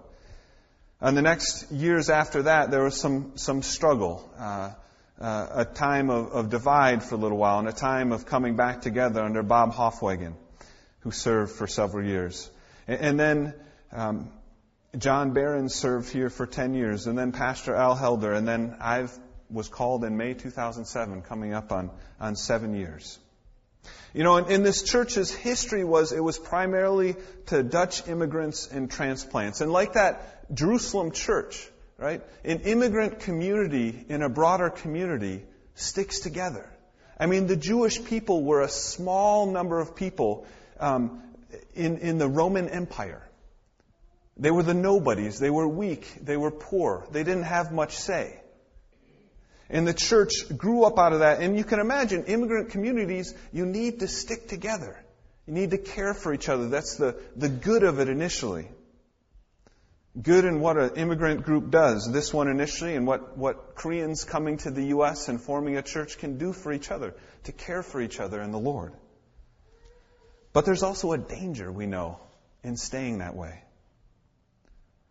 And 1.00 1.16
the 1.16 1.22
next 1.22 1.72
years 1.72 2.10
after 2.10 2.42
that, 2.42 2.70
there 2.70 2.84
was 2.84 3.00
some, 3.00 3.32
some 3.34 3.62
struggle, 3.62 4.30
uh, 4.38 4.70
uh, 5.20 5.46
a 5.50 5.64
time 5.64 6.10
of, 6.10 6.30
of, 6.30 6.50
divide 6.50 7.02
for 7.02 7.16
a 7.16 7.18
little 7.18 7.38
while, 7.38 7.58
and 7.58 7.66
a 7.66 7.72
time 7.72 8.12
of 8.12 8.24
coming 8.24 8.54
back 8.54 8.82
together 8.82 9.20
under 9.20 9.42
Bob 9.42 9.72
Hoffwagen, 9.72 10.34
who 11.00 11.10
served 11.10 11.50
for 11.50 11.66
several 11.66 12.06
years. 12.06 12.48
And, 12.86 13.00
and 13.00 13.20
then 13.20 13.54
um, 13.90 14.30
John 14.96 15.32
Barron 15.32 15.70
served 15.70 16.12
here 16.12 16.30
for 16.30 16.46
10 16.46 16.74
years, 16.74 17.08
and 17.08 17.18
then 17.18 17.32
Pastor 17.32 17.74
Al 17.74 17.96
Helder, 17.96 18.32
and 18.32 18.46
then 18.46 18.76
I 18.80 19.08
was 19.50 19.68
called 19.68 20.04
in 20.04 20.16
May 20.16 20.34
2007, 20.34 21.22
coming 21.22 21.52
up 21.52 21.72
on, 21.72 21.90
on 22.20 22.36
seven 22.36 22.74
years. 22.74 23.18
You 24.12 24.24
know, 24.24 24.36
in, 24.38 24.50
in, 24.50 24.62
this 24.62 24.82
church's 24.82 25.32
history 25.32 25.84
was 25.84 26.12
it 26.12 26.22
was 26.22 26.38
primarily 26.38 27.14
to 27.46 27.62
Dutch 27.62 28.08
immigrants 28.08 28.66
and 28.66 28.90
transplants. 28.90 29.60
And 29.60 29.72
like 29.72 29.92
that 29.92 30.52
Jerusalem 30.52 31.12
church, 31.12 31.68
right? 31.96 32.22
An 32.44 32.60
immigrant 32.60 33.20
community 33.20 34.04
in 34.08 34.22
a 34.22 34.28
broader 34.28 34.70
community 34.70 35.44
sticks 35.74 36.20
together. 36.20 36.68
I 37.18 37.26
mean, 37.26 37.46
the 37.46 37.56
Jewish 37.56 38.02
people 38.02 38.42
were 38.42 38.62
a 38.62 38.68
small 38.68 39.46
number 39.46 39.78
of 39.78 39.94
people 39.94 40.46
um, 40.80 41.22
in, 41.74 41.98
in 41.98 42.18
the 42.18 42.28
Roman 42.28 42.68
Empire. 42.68 43.22
They 44.36 44.50
were 44.50 44.62
the 44.62 44.74
nobodies. 44.74 45.38
They 45.38 45.50
were 45.50 45.68
weak. 45.68 46.10
They 46.22 46.36
were 46.36 46.50
poor. 46.50 47.06
They 47.12 47.22
didn't 47.22 47.44
have 47.44 47.72
much 47.72 47.96
say. 47.96 48.39
And 49.70 49.86
the 49.86 49.94
church 49.94 50.32
grew 50.56 50.84
up 50.84 50.98
out 50.98 51.12
of 51.12 51.20
that. 51.20 51.40
And 51.40 51.56
you 51.56 51.64
can 51.64 51.78
imagine 51.78 52.24
immigrant 52.24 52.70
communities, 52.70 53.32
you 53.52 53.64
need 53.64 54.00
to 54.00 54.08
stick 54.08 54.48
together. 54.48 55.00
You 55.46 55.54
need 55.54 55.70
to 55.70 55.78
care 55.78 56.12
for 56.12 56.34
each 56.34 56.48
other. 56.48 56.68
That's 56.68 56.96
the, 56.96 57.16
the 57.36 57.48
good 57.48 57.84
of 57.84 58.00
it 58.00 58.08
initially. 58.08 58.68
Good 60.20 60.44
in 60.44 60.60
what 60.60 60.76
an 60.76 60.96
immigrant 60.96 61.44
group 61.44 61.70
does. 61.70 62.10
This 62.12 62.34
one 62.34 62.48
initially, 62.48 62.96
and 62.96 63.06
what, 63.06 63.38
what 63.38 63.76
Koreans 63.76 64.24
coming 64.24 64.56
to 64.58 64.70
the 64.72 64.86
U.S. 64.86 65.28
and 65.28 65.40
forming 65.40 65.76
a 65.76 65.82
church 65.82 66.18
can 66.18 66.36
do 66.36 66.52
for 66.52 66.72
each 66.72 66.90
other, 66.90 67.14
to 67.44 67.52
care 67.52 67.84
for 67.84 68.00
each 68.00 68.18
other 68.18 68.42
in 68.42 68.50
the 68.50 68.58
Lord. 68.58 68.92
But 70.52 70.64
there's 70.64 70.82
also 70.82 71.12
a 71.12 71.18
danger, 71.18 71.70
we 71.70 71.86
know, 71.86 72.18
in 72.64 72.76
staying 72.76 73.18
that 73.18 73.36
way. 73.36 73.62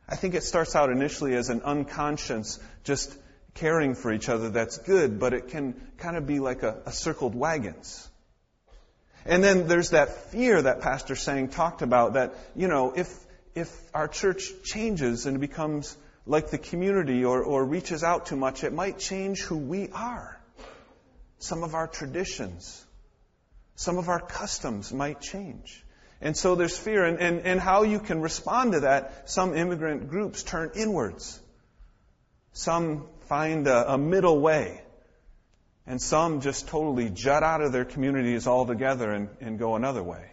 I 0.07 0.17
think 0.17 0.35
it 0.35 0.43
starts 0.43 0.75
out 0.75 0.89
initially 0.89 1.33
as 1.35 1.49
an 1.49 1.61
unconscious, 1.61 2.59
just 2.83 3.15
caring 3.53 3.95
for 3.95 4.11
each 4.11 4.29
other 4.29 4.49
that's 4.49 4.77
good, 4.77 5.19
but 5.19 5.33
it 5.33 5.49
can 5.49 5.75
kind 5.97 6.17
of 6.17 6.25
be 6.25 6.39
like 6.39 6.63
a, 6.63 6.81
a 6.85 6.91
circled 6.91 7.35
wagons. 7.35 8.07
And 9.25 9.43
then 9.43 9.67
there's 9.67 9.91
that 9.91 10.31
fear 10.31 10.61
that 10.61 10.81
Pastor 10.81 11.15
Sang 11.15 11.49
talked 11.49 11.81
about 11.81 12.13
that, 12.13 12.33
you 12.55 12.67
know, 12.67 12.93
if, 12.95 13.13
if 13.53 13.69
our 13.93 14.07
church 14.07 14.51
changes 14.63 15.25
and 15.25 15.39
becomes 15.39 15.95
like 16.25 16.49
the 16.51 16.57
community 16.57 17.25
or, 17.25 17.43
or 17.43 17.65
reaches 17.65 18.03
out 18.03 18.27
too 18.27 18.35
much, 18.35 18.63
it 18.63 18.73
might 18.73 18.99
change 18.99 19.41
who 19.41 19.57
we 19.57 19.89
are. 19.89 20.39
Some 21.39 21.63
of 21.63 21.73
our 21.73 21.87
traditions, 21.87 22.85
some 23.75 23.97
of 23.97 24.09
our 24.09 24.19
customs 24.19 24.93
might 24.93 25.21
change. 25.21 25.83
And 26.21 26.35
so 26.35 26.55
there's 26.55 26.77
fear. 26.77 27.05
And, 27.05 27.19
and, 27.19 27.41
and 27.41 27.59
how 27.59 27.83
you 27.83 27.99
can 27.99 28.21
respond 28.21 28.73
to 28.73 28.81
that, 28.81 29.29
some 29.29 29.55
immigrant 29.55 30.09
groups 30.09 30.43
turn 30.43 30.71
inwards. 30.75 31.39
Some 32.53 33.07
find 33.27 33.67
a, 33.67 33.93
a 33.93 33.97
middle 33.97 34.39
way. 34.39 34.81
And 35.85 36.01
some 36.01 36.41
just 36.41 36.67
totally 36.67 37.09
jut 37.09 37.41
out 37.41 37.61
of 37.61 37.71
their 37.71 37.85
communities 37.85 38.45
altogether 38.45 39.11
and, 39.11 39.29
and 39.41 39.57
go 39.57 39.75
another 39.75 40.03
way. 40.03 40.29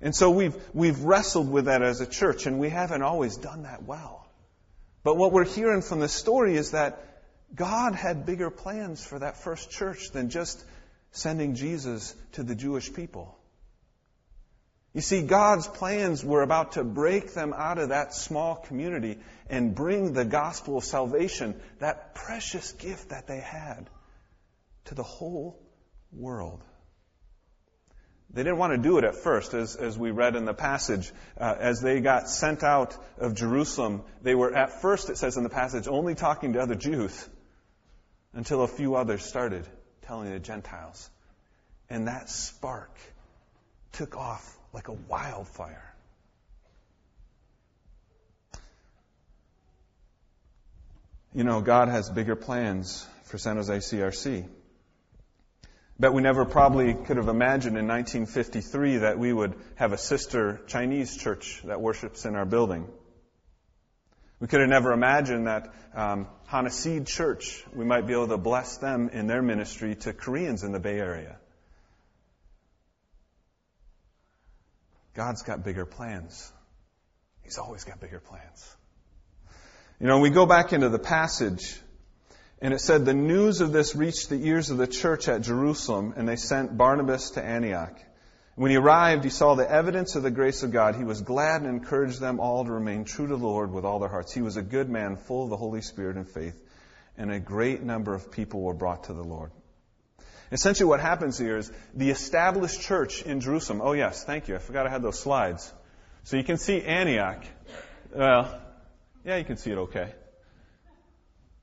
And 0.00 0.14
so 0.14 0.30
we've, 0.30 0.54
we've 0.72 1.00
wrestled 1.00 1.50
with 1.50 1.64
that 1.64 1.82
as 1.82 2.00
a 2.00 2.06
church, 2.06 2.46
and 2.46 2.58
we 2.60 2.68
haven't 2.68 3.02
always 3.02 3.36
done 3.36 3.62
that 3.62 3.84
well. 3.84 4.28
But 5.02 5.16
what 5.16 5.32
we're 5.32 5.44
hearing 5.44 5.82
from 5.82 6.00
the 6.00 6.08
story 6.08 6.56
is 6.56 6.72
that 6.72 7.02
God 7.54 7.94
had 7.94 8.26
bigger 8.26 8.50
plans 8.50 9.04
for 9.04 9.18
that 9.18 9.38
first 9.38 9.70
church 9.70 10.10
than 10.12 10.30
just 10.30 10.62
sending 11.12 11.54
Jesus 11.54 12.14
to 12.32 12.42
the 12.42 12.54
Jewish 12.54 12.92
people. 12.92 13.38
You 14.92 15.00
see, 15.00 15.22
God's 15.22 15.66
plans 15.66 16.24
were 16.24 16.42
about 16.42 16.72
to 16.72 16.84
break 16.84 17.34
them 17.34 17.52
out 17.52 17.78
of 17.78 17.90
that 17.90 18.14
small 18.14 18.56
community 18.56 19.18
and 19.48 19.74
bring 19.74 20.12
the 20.12 20.24
gospel 20.24 20.78
of 20.78 20.84
salvation, 20.84 21.60
that 21.78 22.14
precious 22.14 22.72
gift 22.72 23.10
that 23.10 23.26
they 23.26 23.40
had, 23.40 23.88
to 24.86 24.94
the 24.94 25.02
whole 25.02 25.58
world. 26.12 26.62
They 28.30 28.42
didn't 28.42 28.58
want 28.58 28.72
to 28.72 28.78
do 28.78 28.98
it 28.98 29.04
at 29.04 29.14
first, 29.14 29.54
as, 29.54 29.76
as 29.76 29.96
we 29.96 30.10
read 30.10 30.36
in 30.36 30.44
the 30.44 30.54
passage. 30.54 31.10
Uh, 31.38 31.54
as 31.58 31.80
they 31.80 32.00
got 32.00 32.28
sent 32.28 32.64
out 32.64 32.96
of 33.18 33.34
Jerusalem, 33.34 34.02
they 34.22 34.34
were 34.34 34.54
at 34.54 34.82
first, 34.82 35.10
it 35.10 35.16
says 35.16 35.36
in 35.36 35.42
the 35.42 35.48
passage, 35.48 35.86
only 35.88 36.14
talking 36.14 36.52
to 36.54 36.60
other 36.60 36.74
Jews 36.74 37.28
until 38.34 38.62
a 38.62 38.68
few 38.68 38.96
others 38.96 39.24
started 39.24 39.66
telling 40.02 40.30
the 40.30 40.38
Gentiles. 40.38 41.08
And 41.88 42.08
that 42.08 42.28
spark 42.28 42.98
took 43.92 44.16
off 44.16 44.58
like 44.72 44.88
a 44.88 44.92
wildfire. 44.92 45.94
You 51.36 51.44
know, 51.44 51.60
God 51.60 51.90
has 51.90 52.08
bigger 52.08 52.34
plans 52.34 53.06
for 53.24 53.36
San 53.36 53.56
Jose 53.56 53.76
CRC. 53.76 54.48
Bet 55.98 56.14
we 56.14 56.22
never 56.22 56.46
probably 56.46 56.94
could 56.94 57.18
have 57.18 57.28
imagined 57.28 57.76
in 57.76 57.86
1953 57.86 58.96
that 58.98 59.18
we 59.18 59.34
would 59.34 59.54
have 59.74 59.92
a 59.92 59.98
sister 59.98 60.62
Chinese 60.66 61.14
church 61.14 61.60
that 61.66 61.78
worships 61.78 62.24
in 62.24 62.36
our 62.36 62.46
building. 62.46 62.88
We 64.40 64.46
could 64.46 64.60
have 64.60 64.70
never 64.70 64.94
imagined 64.94 65.46
that 65.46 65.74
um, 65.94 66.26
Hana 66.46 66.70
Seed 66.70 67.06
Church, 67.06 67.62
we 67.74 67.84
might 67.84 68.06
be 68.06 68.14
able 68.14 68.28
to 68.28 68.38
bless 68.38 68.78
them 68.78 69.10
in 69.10 69.26
their 69.26 69.42
ministry 69.42 69.94
to 69.94 70.14
Koreans 70.14 70.64
in 70.64 70.72
the 70.72 70.80
Bay 70.80 70.98
Area. 70.98 71.36
God's 75.12 75.42
got 75.42 75.62
bigger 75.62 75.84
plans. 75.84 76.50
He's 77.42 77.58
always 77.58 77.84
got 77.84 78.00
bigger 78.00 78.20
plans. 78.20 78.75
You 79.98 80.06
know, 80.06 80.18
we 80.18 80.28
go 80.28 80.44
back 80.44 80.74
into 80.74 80.90
the 80.90 80.98
passage, 80.98 81.80
and 82.60 82.74
it 82.74 82.80
said 82.80 83.06
the 83.06 83.14
news 83.14 83.62
of 83.62 83.72
this 83.72 83.96
reached 83.96 84.28
the 84.28 84.46
ears 84.46 84.68
of 84.68 84.76
the 84.76 84.86
church 84.86 85.26
at 85.26 85.40
Jerusalem, 85.40 86.12
and 86.18 86.28
they 86.28 86.36
sent 86.36 86.76
Barnabas 86.76 87.30
to 87.30 87.42
Antioch. 87.42 87.98
When 88.56 88.70
he 88.70 88.76
arrived, 88.76 89.24
he 89.24 89.30
saw 89.30 89.54
the 89.54 89.70
evidence 89.70 90.14
of 90.14 90.22
the 90.22 90.30
grace 90.30 90.62
of 90.62 90.70
God. 90.70 90.96
He 90.96 91.04
was 91.04 91.22
glad 91.22 91.62
and 91.62 91.70
encouraged 91.70 92.20
them 92.20 92.40
all 92.40 92.66
to 92.66 92.72
remain 92.72 93.04
true 93.04 93.26
to 93.26 93.36
the 93.36 93.42
Lord 93.42 93.72
with 93.72 93.86
all 93.86 93.98
their 93.98 94.10
hearts. 94.10 94.34
He 94.34 94.42
was 94.42 94.58
a 94.58 94.62
good 94.62 94.90
man, 94.90 95.16
full 95.16 95.44
of 95.44 95.50
the 95.50 95.56
Holy 95.56 95.80
Spirit 95.80 96.16
and 96.16 96.28
faith, 96.28 96.62
and 97.16 97.32
a 97.32 97.40
great 97.40 97.82
number 97.82 98.12
of 98.12 98.30
people 98.30 98.60
were 98.60 98.74
brought 98.74 99.04
to 99.04 99.14
the 99.14 99.24
Lord. 99.24 99.50
Essentially, 100.52 100.88
what 100.88 101.00
happens 101.00 101.38
here 101.38 101.56
is 101.56 101.72
the 101.94 102.10
established 102.10 102.82
church 102.82 103.22
in 103.22 103.40
Jerusalem. 103.40 103.80
Oh, 103.82 103.92
yes, 103.92 104.24
thank 104.24 104.48
you. 104.48 104.56
I 104.56 104.58
forgot 104.58 104.86
I 104.86 104.90
had 104.90 105.02
those 105.02 105.18
slides. 105.18 105.72
So 106.24 106.36
you 106.36 106.44
can 106.44 106.58
see 106.58 106.82
Antioch. 106.82 107.42
Well, 108.14 108.60
yeah, 109.26 109.36
you 109.36 109.44
can 109.44 109.56
see 109.56 109.72
it 109.72 109.78
okay. 109.78 110.14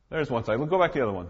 There's 0.10 0.30
one 0.30 0.44
side. 0.44 0.58
We'll 0.58 0.68
go 0.68 0.78
back 0.78 0.92
to 0.92 1.00
the 1.00 1.06
other 1.06 1.14
one. 1.14 1.28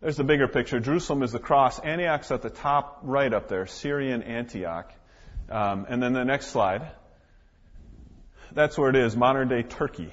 There's 0.00 0.16
the 0.16 0.24
bigger 0.24 0.46
picture. 0.46 0.78
Jerusalem 0.78 1.24
is 1.24 1.32
the 1.32 1.40
cross. 1.40 1.80
Antioch's 1.80 2.30
at 2.30 2.40
the 2.40 2.50
top 2.50 3.00
right 3.02 3.32
up 3.32 3.48
there, 3.48 3.66
Syrian 3.66 4.22
Antioch. 4.22 4.92
Um, 5.50 5.86
and 5.88 6.00
then 6.00 6.12
the 6.12 6.24
next 6.24 6.46
slide. 6.48 6.88
That's 8.52 8.78
where 8.78 8.90
it 8.90 8.96
is, 8.96 9.16
modern 9.16 9.48
day 9.48 9.64
Turkey. 9.64 10.12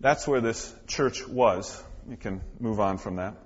That's 0.00 0.26
where 0.26 0.40
this 0.40 0.74
church 0.88 1.26
was. 1.28 1.80
You 2.08 2.16
can 2.16 2.40
move 2.58 2.80
on 2.80 2.98
from 2.98 3.16
that. 3.16 3.36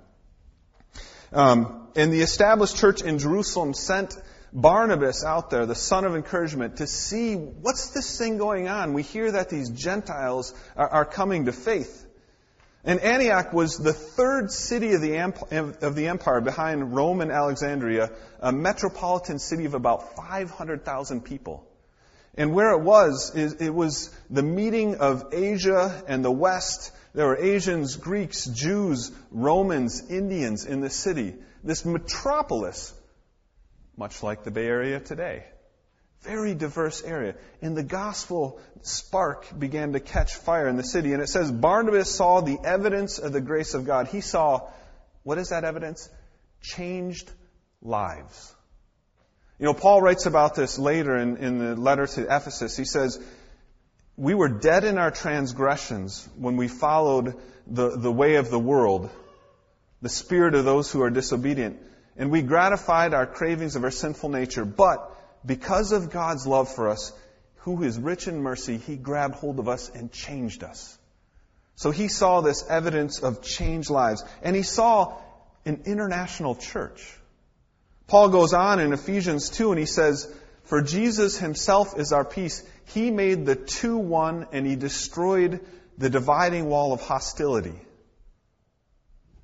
Um, 1.31 1.87
and 1.95 2.11
the 2.11 2.21
established 2.21 2.77
church 2.77 3.03
in 3.03 3.19
Jerusalem 3.19 3.75
sent 3.75 4.17
Barnabas 4.55 5.25
out 5.25 5.49
there, 5.49 5.65
the 5.65 5.75
son 5.75 6.05
of 6.05 6.15
encouragement, 6.15 6.77
to 6.77 6.87
see 6.87 7.35
what's 7.35 7.89
this 7.89 8.17
thing 8.17 8.37
going 8.37 8.69
on. 8.69 8.93
We 8.93 9.03
hear 9.03 9.29
that 9.29 9.49
these 9.49 9.69
Gentiles 9.69 10.53
are, 10.77 10.87
are 10.87 11.05
coming 11.05 11.45
to 11.45 11.51
faith. 11.51 12.03
And 12.85 13.01
Antioch 13.01 13.51
was 13.51 13.77
the 13.77 13.91
third 13.91 14.51
city 14.51 14.93
of 14.93 15.01
the, 15.01 15.75
of 15.81 15.95
the 15.95 16.07
empire 16.07 16.39
behind 16.39 16.95
Rome 16.95 17.19
and 17.19 17.33
Alexandria, 17.33 18.11
a 18.39 18.53
metropolitan 18.53 19.39
city 19.39 19.65
of 19.65 19.73
about 19.73 20.15
500,000 20.15 21.25
people. 21.25 21.67
And 22.37 22.53
where 22.53 22.71
it 22.71 22.81
was, 22.81 23.33
it 23.35 23.73
was 23.73 24.09
the 24.29 24.43
meeting 24.43 24.95
of 24.95 25.33
Asia 25.33 26.01
and 26.07 26.23
the 26.23 26.31
West. 26.31 26.91
There 27.13 27.27
were 27.27 27.37
Asians, 27.37 27.97
Greeks, 27.97 28.45
Jews, 28.45 29.11
Romans, 29.31 30.09
Indians 30.09 30.65
in 30.65 30.79
the 30.79 30.89
city. 30.89 31.33
This 31.63 31.83
metropolis, 31.83 32.93
much 33.97 34.23
like 34.23 34.43
the 34.43 34.51
Bay 34.51 34.67
Area 34.67 34.99
today. 34.99 35.45
Very 36.21 36.55
diverse 36.55 37.03
area. 37.03 37.35
And 37.61 37.77
the 37.77 37.83
gospel 37.83 38.59
spark 38.81 39.47
began 39.57 39.93
to 39.93 39.99
catch 39.99 40.35
fire 40.35 40.67
in 40.67 40.75
the 40.75 40.83
city. 40.83 41.13
And 41.13 41.21
it 41.21 41.29
says 41.29 41.51
Barnabas 41.51 42.09
saw 42.09 42.41
the 42.41 42.57
evidence 42.63 43.19
of 43.19 43.31
the 43.31 43.41
grace 43.41 43.75
of 43.75 43.85
God. 43.85 44.07
He 44.07 44.21
saw, 44.21 44.67
what 45.23 45.37
is 45.37 45.49
that 45.49 45.63
evidence? 45.63 46.09
Changed 46.61 47.29
lives. 47.81 48.55
You 49.59 49.65
know, 49.65 49.73
Paul 49.73 50.01
writes 50.01 50.25
about 50.25 50.55
this 50.55 50.77
later 50.77 51.15
in, 51.15 51.37
in 51.37 51.59
the 51.59 51.75
letter 51.75 52.07
to 52.07 52.23
Ephesus. 52.23 52.75
He 52.75 52.85
says, 52.85 53.19
We 54.17 54.33
were 54.33 54.49
dead 54.49 54.83
in 54.83 54.97
our 54.97 55.11
transgressions 55.11 56.27
when 56.37 56.57
we 56.57 56.67
followed 56.67 57.35
the, 57.65 57.97
the 57.97 58.11
way 58.11 58.35
of 58.35 58.49
the 58.49 58.59
world, 58.59 59.09
the 60.01 60.09
spirit 60.09 60.55
of 60.55 60.65
those 60.65 60.91
who 60.91 61.01
are 61.03 61.09
disobedient. 61.09 61.79
And 62.17 62.31
we 62.31 62.41
gratified 62.41 63.13
our 63.13 63.25
cravings 63.25 63.75
of 63.75 63.83
our 63.83 63.91
sinful 63.91 64.29
nature. 64.29 64.65
But 64.65 65.11
because 65.45 65.91
of 65.91 66.11
God's 66.11 66.47
love 66.47 66.73
for 66.73 66.89
us, 66.89 67.11
who 67.57 67.83
is 67.83 67.99
rich 67.99 68.27
in 68.27 68.41
mercy, 68.41 68.77
He 68.77 68.95
grabbed 68.95 69.35
hold 69.35 69.59
of 69.59 69.67
us 69.67 69.89
and 69.89 70.11
changed 70.11 70.63
us. 70.63 70.97
So 71.75 71.91
He 71.91 72.07
saw 72.07 72.41
this 72.41 72.65
evidence 72.69 73.19
of 73.19 73.41
changed 73.41 73.89
lives. 73.89 74.23
And 74.41 74.55
He 74.55 74.63
saw 74.63 75.17
an 75.65 75.81
international 75.85 76.55
church. 76.55 77.17
Paul 78.07 78.29
goes 78.29 78.53
on 78.53 78.79
in 78.79 78.93
Ephesians 78.93 79.49
2 79.49 79.71
and 79.71 79.79
he 79.79 79.87
says, 79.87 80.31
For 80.65 80.81
Jesus 80.81 81.37
himself 81.37 81.97
is 81.97 82.11
our 82.11 82.23
peace. 82.25 82.63
He 82.93 83.09
made 83.09 83.45
the 83.45 83.55
two 83.55 83.97
one 83.97 84.47
and 84.51 84.65
he 84.65 84.75
destroyed 84.75 85.59
the 85.97 86.09
dividing 86.09 86.67
wall 86.67 86.93
of 86.93 87.01
hostility. 87.01 87.79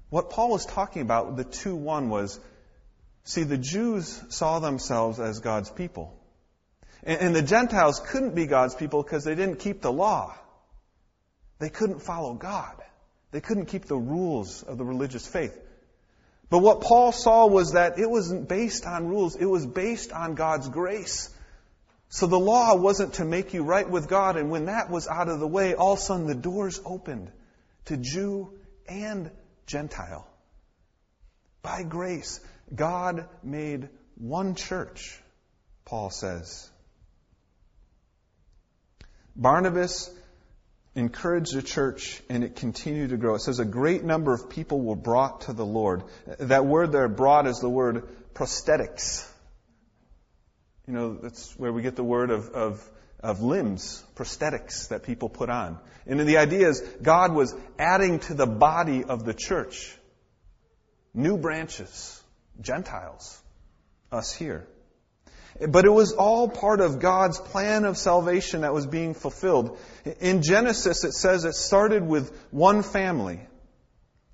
What 0.10 0.30
Paul 0.30 0.50
was 0.50 0.66
talking 0.66 1.02
about, 1.02 1.38
the 1.38 1.44
two 1.44 1.76
one, 1.76 2.10
was 2.10 2.40
see, 3.24 3.44
the 3.44 3.58
Jews 3.58 4.24
saw 4.30 4.60
themselves 4.60 5.20
as 5.20 5.40
God's 5.40 5.70
people. 5.70 6.18
And 7.04 7.36
the 7.36 7.42
Gentiles 7.42 8.00
couldn't 8.00 8.36
be 8.36 8.46
God's 8.46 8.76
people 8.76 9.02
because 9.02 9.24
they 9.24 9.34
didn't 9.34 9.58
keep 9.58 9.82
the 9.82 9.92
law. 9.92 10.36
They 11.58 11.70
couldn't 11.70 12.02
follow 12.02 12.36
God. 12.36 12.76
They 13.32 13.42
couldn't 13.42 13.68
keep 13.68 13.86
the 13.86 13.98
rules 13.98 14.62
of 14.62 14.78
the 14.78 14.86
religious 14.86 15.26
faith. 15.26 15.58
But 16.50 16.60
what 16.60 16.82
Paul 16.82 17.12
saw 17.12 17.48
was 17.48 17.72
that 17.74 17.98
it 17.98 18.10
wasn't 18.10 18.50
based 18.50 18.86
on 18.86 19.08
rules, 19.08 19.36
it 19.36 19.46
was 19.46 19.66
based 19.66 20.12
on 20.12 20.36
God's 20.36 20.68
grace. 20.68 21.30
So 22.10 22.28
the 22.28 22.40
law 22.40 22.76
wasn't 22.76 23.14
to 23.16 23.26
make 23.26 23.54
you 23.54 23.64
right 23.64 23.90
with 23.90 24.10
God, 24.10 24.36
and 24.36 24.52
when 24.52 24.66
that 24.66 24.90
was 24.90 25.08
out 25.08 25.30
of 25.30 25.40
the 25.40 25.48
way, 25.48 25.76
all 25.76 25.94
of 25.94 26.00
a 26.00 26.02
sudden 26.02 26.28
the 26.28 26.36
doors 26.36 26.82
opened 26.84 27.32
to 27.86 27.96
Jew 27.96 28.52
and 28.86 29.32
Gentile. 29.66 30.28
By 31.62 31.84
grace, 31.84 32.42
God 32.74 33.28
made 33.44 33.90
one 34.16 34.56
church, 34.56 35.20
Paul 35.86 36.10
says. 36.10 36.70
Barnabas 39.36 40.10
encouraged 40.96 41.56
the 41.56 41.62
church 41.62 42.22
and 42.30 42.44
it 42.44 42.56
continued 42.56 43.12
to 43.12 43.18
grow. 43.18 43.36
It 43.36 43.42
says 43.42 43.60
a 43.60 43.66
great 43.66 44.04
number 44.04 44.34
of 44.34 44.50
people 44.50 44.82
were 44.82 44.96
brought 44.96 45.42
to 45.42 45.54
the 45.54 45.66
Lord. 45.66 46.04
That 46.40 46.66
word 46.66 46.92
there, 46.92 47.08
brought, 47.08 47.48
is 47.48 47.60
the 47.60 47.70
word 47.70 48.08
prosthetics. 48.34 49.28
You 50.88 50.94
know, 50.94 51.14
that's 51.16 51.58
where 51.58 51.72
we 51.72 51.82
get 51.82 51.96
the 51.96 52.04
word 52.04 52.32
of, 52.32 52.50
of, 52.50 52.90
of 53.22 53.42
limbs, 53.42 54.04
prosthetics 54.16 54.90
that 54.90 55.04
people 55.04 55.30
put 55.30 55.50
on. 55.50 55.80
And 56.06 56.20
the 56.22 56.38
idea 56.38 56.68
is 56.68 56.82
God 57.02 57.34
was 57.34 57.56
adding 57.80 58.20
to 58.20 58.34
the 58.34 58.48
body 58.48 59.04
of 59.04 59.24
the 59.24 59.34
church 59.34 59.96
new 61.14 61.38
branches, 61.38 62.21
Gentiles, 62.62 63.42
us 64.12 64.34
here. 64.34 64.68
But 65.68 65.86
it 65.86 65.92
was 65.92 66.14
all 66.14 66.48
part 66.48 66.80
of 66.80 67.00
God's 67.00 67.40
plan 67.40 67.86
of 67.86 67.98
salvation 67.98 68.62
that 68.62 68.74
was 68.74 68.88
being 68.88 69.14
fulfilled. 69.14 69.78
In 70.20 70.42
Genesis, 70.42 71.04
it 71.04 71.12
says 71.14 71.46
it 71.46 71.54
started 71.54 72.08
with 72.08 72.32
one 72.52 72.84
family, 72.84 73.42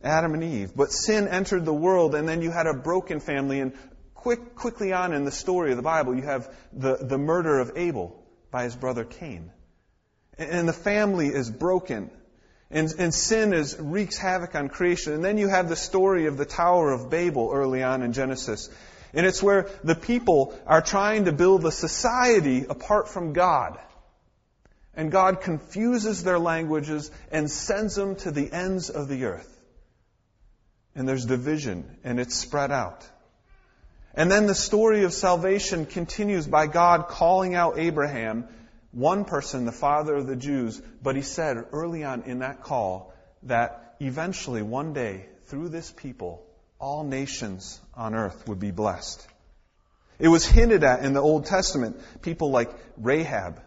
Adam 0.01 0.33
and 0.33 0.43
Eve. 0.43 0.71
But 0.75 0.91
sin 0.91 1.27
entered 1.27 1.65
the 1.65 1.73
world, 1.73 2.15
and 2.15 2.27
then 2.27 2.41
you 2.41 2.51
had 2.51 2.67
a 2.67 2.73
broken 2.73 3.19
family. 3.19 3.59
And 3.59 3.73
quick, 4.13 4.55
quickly 4.55 4.93
on 4.93 5.13
in 5.13 5.25
the 5.25 5.31
story 5.31 5.71
of 5.71 5.77
the 5.77 5.83
Bible, 5.83 6.15
you 6.15 6.21
have 6.21 6.53
the, 6.71 6.97
the 6.97 7.17
murder 7.17 7.59
of 7.59 7.73
Abel 7.75 8.23
by 8.51 8.63
his 8.63 8.75
brother 8.75 9.03
Cain. 9.03 9.51
And 10.37 10.67
the 10.67 10.73
family 10.73 11.27
is 11.27 11.49
broken. 11.49 12.11
And, 12.69 12.93
and 12.99 13.13
sin 13.13 13.53
is, 13.53 13.77
wreaks 13.79 14.17
havoc 14.17 14.55
on 14.55 14.67
creation. 14.69 15.13
And 15.13 15.23
then 15.23 15.37
you 15.37 15.47
have 15.47 15.69
the 15.69 15.75
story 15.75 16.25
of 16.25 16.37
the 16.37 16.45
Tower 16.45 16.91
of 16.91 17.09
Babel 17.09 17.51
early 17.53 17.81
on 17.81 18.01
in 18.03 18.13
Genesis. 18.13 18.69
And 19.13 19.25
it's 19.25 19.41
where 19.41 19.69
the 19.83 19.95
people 19.95 20.57
are 20.65 20.81
trying 20.81 21.25
to 21.25 21.31
build 21.31 21.65
a 21.65 21.71
society 21.71 22.65
apart 22.69 23.07
from 23.07 23.33
God. 23.33 23.79
And 24.93 25.11
God 25.11 25.41
confuses 25.41 26.23
their 26.23 26.39
languages 26.39 27.09
and 27.31 27.49
sends 27.49 27.95
them 27.95 28.15
to 28.17 28.31
the 28.31 28.51
ends 28.51 28.89
of 28.89 29.07
the 29.07 29.25
earth. 29.25 29.53
And 30.95 31.07
there's 31.07 31.25
division, 31.25 31.97
and 32.03 32.19
it's 32.19 32.35
spread 32.35 32.71
out. 32.71 33.07
And 34.15 34.31
then 34.31 34.47
the 34.47 34.55
story 34.55 35.03
of 35.03 35.13
salvation 35.13 35.85
continues 35.85 36.47
by 36.47 36.65
God 36.65 37.07
calling 37.07 37.53
out 37.53 37.77
Abraham, 37.77 38.47
one 38.91 39.25
person, 39.25 39.65
the 39.65 39.71
father 39.71 40.15
of 40.15 40.27
the 40.27 40.35
Jews, 40.35 40.81
but 41.01 41.15
he 41.15 41.21
said 41.21 41.57
early 41.71 42.03
on 42.03 42.23
in 42.23 42.39
that 42.39 42.63
call 42.63 43.13
that 43.43 43.95
eventually, 43.99 44.61
one 44.61 44.93
day, 44.93 45.25
through 45.45 45.69
this 45.69 45.91
people, 45.91 46.45
all 46.79 47.03
nations 47.03 47.79
on 47.93 48.15
earth 48.15 48.47
would 48.47 48.59
be 48.59 48.71
blessed. 48.71 49.25
It 50.19 50.27
was 50.27 50.45
hinted 50.45 50.83
at 50.83 51.03
in 51.03 51.13
the 51.13 51.21
Old 51.21 51.45
Testament. 51.45 51.97
People 52.21 52.51
like 52.51 52.71
Rahab, 52.97 53.61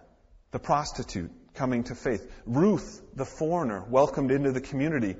the 0.51 0.59
prostitute, 0.59 1.31
coming 1.55 1.85
to 1.85 1.95
faith. 1.95 2.29
Ruth, 2.47 3.03
the 3.15 3.25
foreigner, 3.25 3.85
welcomed 3.89 4.31
into 4.31 4.53
the 4.53 4.61
community. 4.61 5.17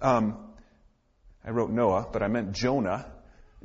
Um, 0.00 0.38
I 1.44 1.50
wrote 1.50 1.70
Noah, 1.70 2.06
but 2.12 2.22
I 2.22 2.28
meant 2.28 2.52
Jonah. 2.52 3.10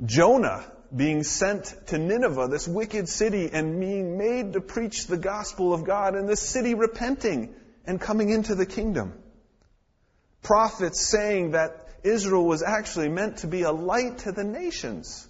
Jonah 0.04 0.64
being 0.94 1.22
sent 1.22 1.74
to 1.88 1.98
Nineveh, 1.98 2.48
this 2.48 2.68
wicked 2.68 3.08
city, 3.08 3.50
and 3.52 3.80
being 3.80 4.18
made 4.18 4.52
to 4.54 4.60
preach 4.60 5.06
the 5.06 5.16
gospel 5.16 5.72
of 5.72 5.84
God, 5.84 6.14
and 6.14 6.28
this 6.28 6.40
city 6.40 6.74
repenting 6.74 7.54
and 7.86 8.00
coming 8.00 8.30
into 8.30 8.54
the 8.54 8.66
kingdom. 8.66 9.12
Prophets 10.42 11.00
saying 11.00 11.52
that 11.52 11.88
Israel 12.02 12.44
was 12.44 12.62
actually 12.62 13.08
meant 13.08 13.38
to 13.38 13.46
be 13.46 13.62
a 13.62 13.72
light 13.72 14.18
to 14.18 14.32
the 14.32 14.44
nations. 14.44 15.26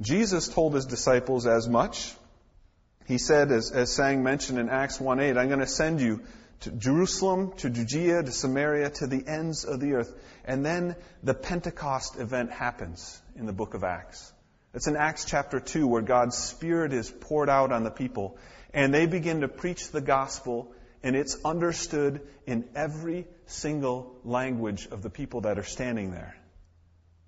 Jesus 0.00 0.48
told 0.48 0.74
his 0.74 0.86
disciples 0.86 1.46
as 1.46 1.68
much. 1.68 2.14
He 3.06 3.18
said, 3.18 3.50
as, 3.50 3.72
as 3.72 3.92
Sang 3.92 4.22
mentioned 4.22 4.58
in 4.58 4.68
Acts 4.68 5.00
1 5.00 5.20
8, 5.20 5.36
I'm 5.36 5.48
going 5.48 5.60
to 5.60 5.66
send 5.66 6.00
you 6.00 6.20
to 6.60 6.70
Jerusalem, 6.70 7.52
to 7.58 7.70
Judea, 7.70 8.22
to 8.22 8.32
Samaria, 8.32 8.90
to 8.90 9.06
the 9.06 9.26
ends 9.26 9.64
of 9.64 9.80
the 9.80 9.94
earth. 9.94 10.12
And 10.44 10.64
then 10.64 10.96
the 11.22 11.34
Pentecost 11.34 12.16
event 12.18 12.52
happens 12.52 13.20
in 13.34 13.46
the 13.46 13.52
book 13.52 13.74
of 13.74 13.82
Acts. 13.82 14.32
It's 14.74 14.86
in 14.86 14.96
Acts 14.96 15.24
chapter 15.24 15.58
2 15.58 15.86
where 15.86 16.02
God's 16.02 16.36
Spirit 16.36 16.92
is 16.92 17.10
poured 17.10 17.48
out 17.48 17.72
on 17.72 17.82
the 17.82 17.90
people. 17.90 18.36
And 18.72 18.94
they 18.94 19.06
begin 19.06 19.40
to 19.40 19.48
preach 19.48 19.90
the 19.90 20.00
gospel 20.00 20.72
and 21.02 21.16
it's 21.16 21.38
understood 21.44 22.20
in 22.46 22.68
every 22.74 23.26
single 23.46 24.18
language 24.22 24.86
of 24.90 25.02
the 25.02 25.08
people 25.10 25.42
that 25.42 25.58
are 25.58 25.64
standing 25.64 26.10
there. 26.10 26.36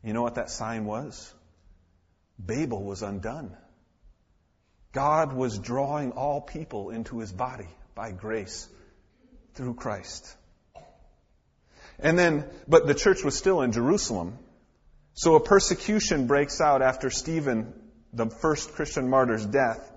You 0.05 0.13
know 0.13 0.23
what 0.23 0.35
that 0.35 0.51
sign 0.51 0.85
was? 0.85 1.33
Babel 2.39 2.83
was 2.83 3.03
undone. 3.03 3.57
God 4.93 5.33
was 5.33 5.59
drawing 5.59 6.13
all 6.13 6.43
people 6.43 6.91
into 6.91 7.19
his 7.19 7.33
body 7.33 7.69
by 7.95 8.13
grace 8.13 8.69
through 9.55 9.75
Christ. 9.75 10.37
And 11.99 12.19
then, 12.19 12.45
but 12.67 12.87
the 12.87 12.95
church 12.95 13.23
was 13.25 13.37
still 13.37 13.63
in 13.63 13.73
Jerusalem. 13.73 14.39
So 15.15 15.35
a 15.37 15.41
persecution 15.41 16.27
breaks 16.27 16.61
out 16.61 16.83
after 16.83 17.11
Stephen, 17.11 17.75
the 18.13 18.27
first 18.27 18.73
Christian 18.73 19.09
martyr's 19.09 19.45
death 19.45 19.93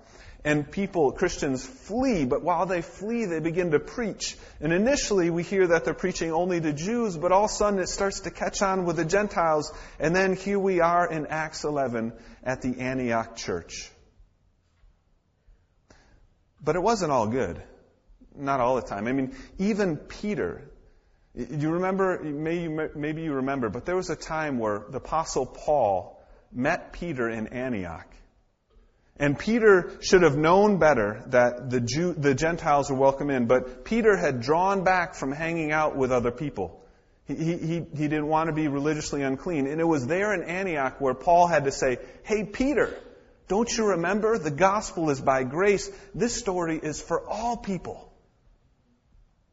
and 0.46 0.70
people, 0.70 1.10
Christians, 1.10 1.66
flee, 1.66 2.24
but 2.24 2.40
while 2.40 2.66
they 2.66 2.80
flee, 2.80 3.24
they 3.24 3.40
begin 3.40 3.72
to 3.72 3.80
preach. 3.80 4.36
And 4.60 4.72
initially, 4.72 5.28
we 5.28 5.42
hear 5.42 5.66
that 5.66 5.84
they're 5.84 5.92
preaching 5.92 6.30
only 6.30 6.60
to 6.60 6.72
Jews, 6.72 7.16
but 7.16 7.32
all 7.32 7.46
of 7.46 7.50
a 7.50 7.52
sudden 7.52 7.80
it 7.80 7.88
starts 7.88 8.20
to 8.20 8.30
catch 8.30 8.62
on 8.62 8.84
with 8.84 8.94
the 8.94 9.04
Gentiles. 9.04 9.72
And 9.98 10.14
then 10.14 10.36
here 10.36 10.60
we 10.60 10.78
are 10.78 11.10
in 11.10 11.26
Acts 11.26 11.64
11 11.64 12.12
at 12.44 12.62
the 12.62 12.78
Antioch 12.78 13.34
church. 13.34 13.90
But 16.62 16.76
it 16.76 16.80
wasn't 16.80 17.10
all 17.10 17.26
good. 17.26 17.60
Not 18.38 18.60
all 18.60 18.76
the 18.76 18.82
time. 18.82 19.06
I 19.06 19.12
mean, 19.12 19.34
even 19.58 19.96
Peter, 19.96 20.70
you 21.34 21.70
remember, 21.70 22.22
maybe 22.22 23.22
you 23.22 23.34
remember, 23.34 23.68
but 23.68 23.84
there 23.84 23.96
was 23.96 24.10
a 24.10 24.16
time 24.16 24.58
where 24.58 24.84
the 24.90 24.98
Apostle 24.98 25.46
Paul 25.46 26.22
met 26.52 26.92
Peter 26.92 27.28
in 27.28 27.48
Antioch. 27.48 28.06
And 29.18 29.38
Peter 29.38 29.92
should 30.00 30.22
have 30.22 30.36
known 30.36 30.78
better 30.78 31.22
that 31.28 31.70
the, 31.70 31.80
Jew, 31.80 32.12
the 32.12 32.34
Gentiles 32.34 32.90
were 32.90 32.96
welcome 32.96 33.30
in, 33.30 33.46
but 33.46 33.84
Peter 33.84 34.16
had 34.16 34.42
drawn 34.42 34.84
back 34.84 35.14
from 35.14 35.32
hanging 35.32 35.72
out 35.72 35.96
with 35.96 36.12
other 36.12 36.30
people. 36.30 36.82
He, 37.26 37.34
he, 37.34 37.56
he 37.96 38.08
didn't 38.08 38.28
want 38.28 38.48
to 38.48 38.52
be 38.52 38.68
religiously 38.68 39.22
unclean. 39.22 39.66
And 39.66 39.80
it 39.80 39.86
was 39.86 40.06
there 40.06 40.34
in 40.34 40.42
Antioch 40.42 41.00
where 41.00 41.14
Paul 41.14 41.46
had 41.46 41.64
to 41.64 41.72
say, 41.72 41.98
Hey, 42.22 42.44
Peter, 42.44 42.94
don't 43.48 43.74
you 43.76 43.86
remember? 43.86 44.38
The 44.38 44.50
gospel 44.50 45.10
is 45.10 45.20
by 45.20 45.44
grace. 45.44 45.90
This 46.14 46.34
story 46.34 46.78
is 46.80 47.00
for 47.00 47.26
all 47.26 47.56
people. 47.56 48.12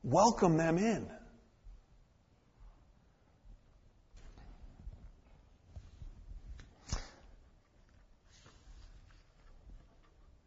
Welcome 0.03 0.57
them 0.57 0.77
in. 0.77 1.07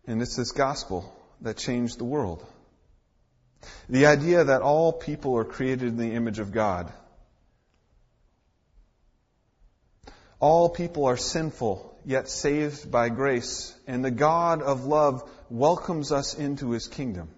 And 0.07 0.23
it's 0.23 0.37
this 0.37 0.53
gospel 0.53 1.11
that 1.41 1.57
changed 1.57 1.99
the 1.99 2.05
world. 2.05 2.45
The 3.89 4.07
idea 4.07 4.45
that 4.45 4.63
all 4.63 4.93
people 4.93 5.37
are 5.37 5.45
created 5.45 5.89
in 5.89 5.97
the 5.97 6.13
image 6.13 6.39
of 6.39 6.53
God. 6.53 6.93
All 10.39 10.69
people 10.69 11.07
are 11.07 11.17
sinful, 11.17 11.99
yet 12.05 12.29
saved 12.29 12.91
by 12.91 13.09
grace, 13.09 13.75
and 13.87 14.05
the 14.05 14.11
God 14.11 14.61
of 14.61 14.85
love 14.85 15.29
welcomes 15.49 16.13
us 16.13 16.35
into 16.35 16.73
his 16.73 16.89
kingdom. 16.89 17.31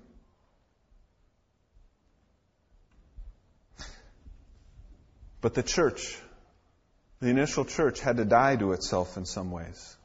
But 5.40 5.54
the 5.54 5.62
church, 5.62 6.18
the 7.20 7.28
initial 7.28 7.64
church, 7.64 8.00
had 8.00 8.16
to 8.16 8.24
die 8.24 8.56
to 8.56 8.72
itself 8.72 9.16
in 9.16 9.24
some 9.24 9.50
ways. 9.50 9.96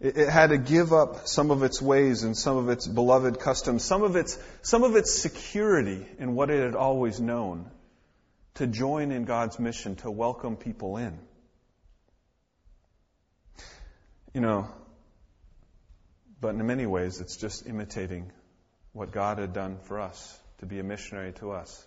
It, 0.00 0.28
had 0.28 0.48
to 0.48 0.58
give 0.58 0.92
up 0.92 1.28
some 1.28 1.50
of 1.50 1.62
its 1.62 1.80
ways 1.80 2.24
and 2.24 2.36
some 2.36 2.56
of 2.56 2.68
its 2.68 2.86
beloved 2.86 3.38
customs, 3.40 3.84
some 3.84 4.02
of 4.02 4.16
its, 4.16 4.38
some 4.62 4.82
of 4.82 4.96
its 4.96 5.12
security 5.14 6.06
in 6.18 6.34
what 6.34 6.50
it 6.50 6.62
had 6.62 6.74
always 6.74 7.20
known 7.20 7.70
to 8.54 8.66
join 8.66 9.12
in 9.12 9.24
God's 9.24 9.58
mission 9.58 9.96
to 9.96 10.10
welcome 10.10 10.56
people 10.56 10.96
in. 10.96 11.18
You 14.32 14.40
know, 14.40 14.68
But 16.40 16.56
in 16.56 16.66
many 16.66 16.84
ways, 16.84 17.20
it's 17.22 17.38
just 17.38 17.66
imitating 17.66 18.30
what 18.92 19.12
God 19.12 19.38
had 19.38 19.54
done 19.54 19.78
for 19.84 19.98
us 20.00 20.38
to 20.58 20.66
be 20.66 20.78
a 20.78 20.82
missionary 20.82 21.32
to 21.34 21.52
us. 21.52 21.86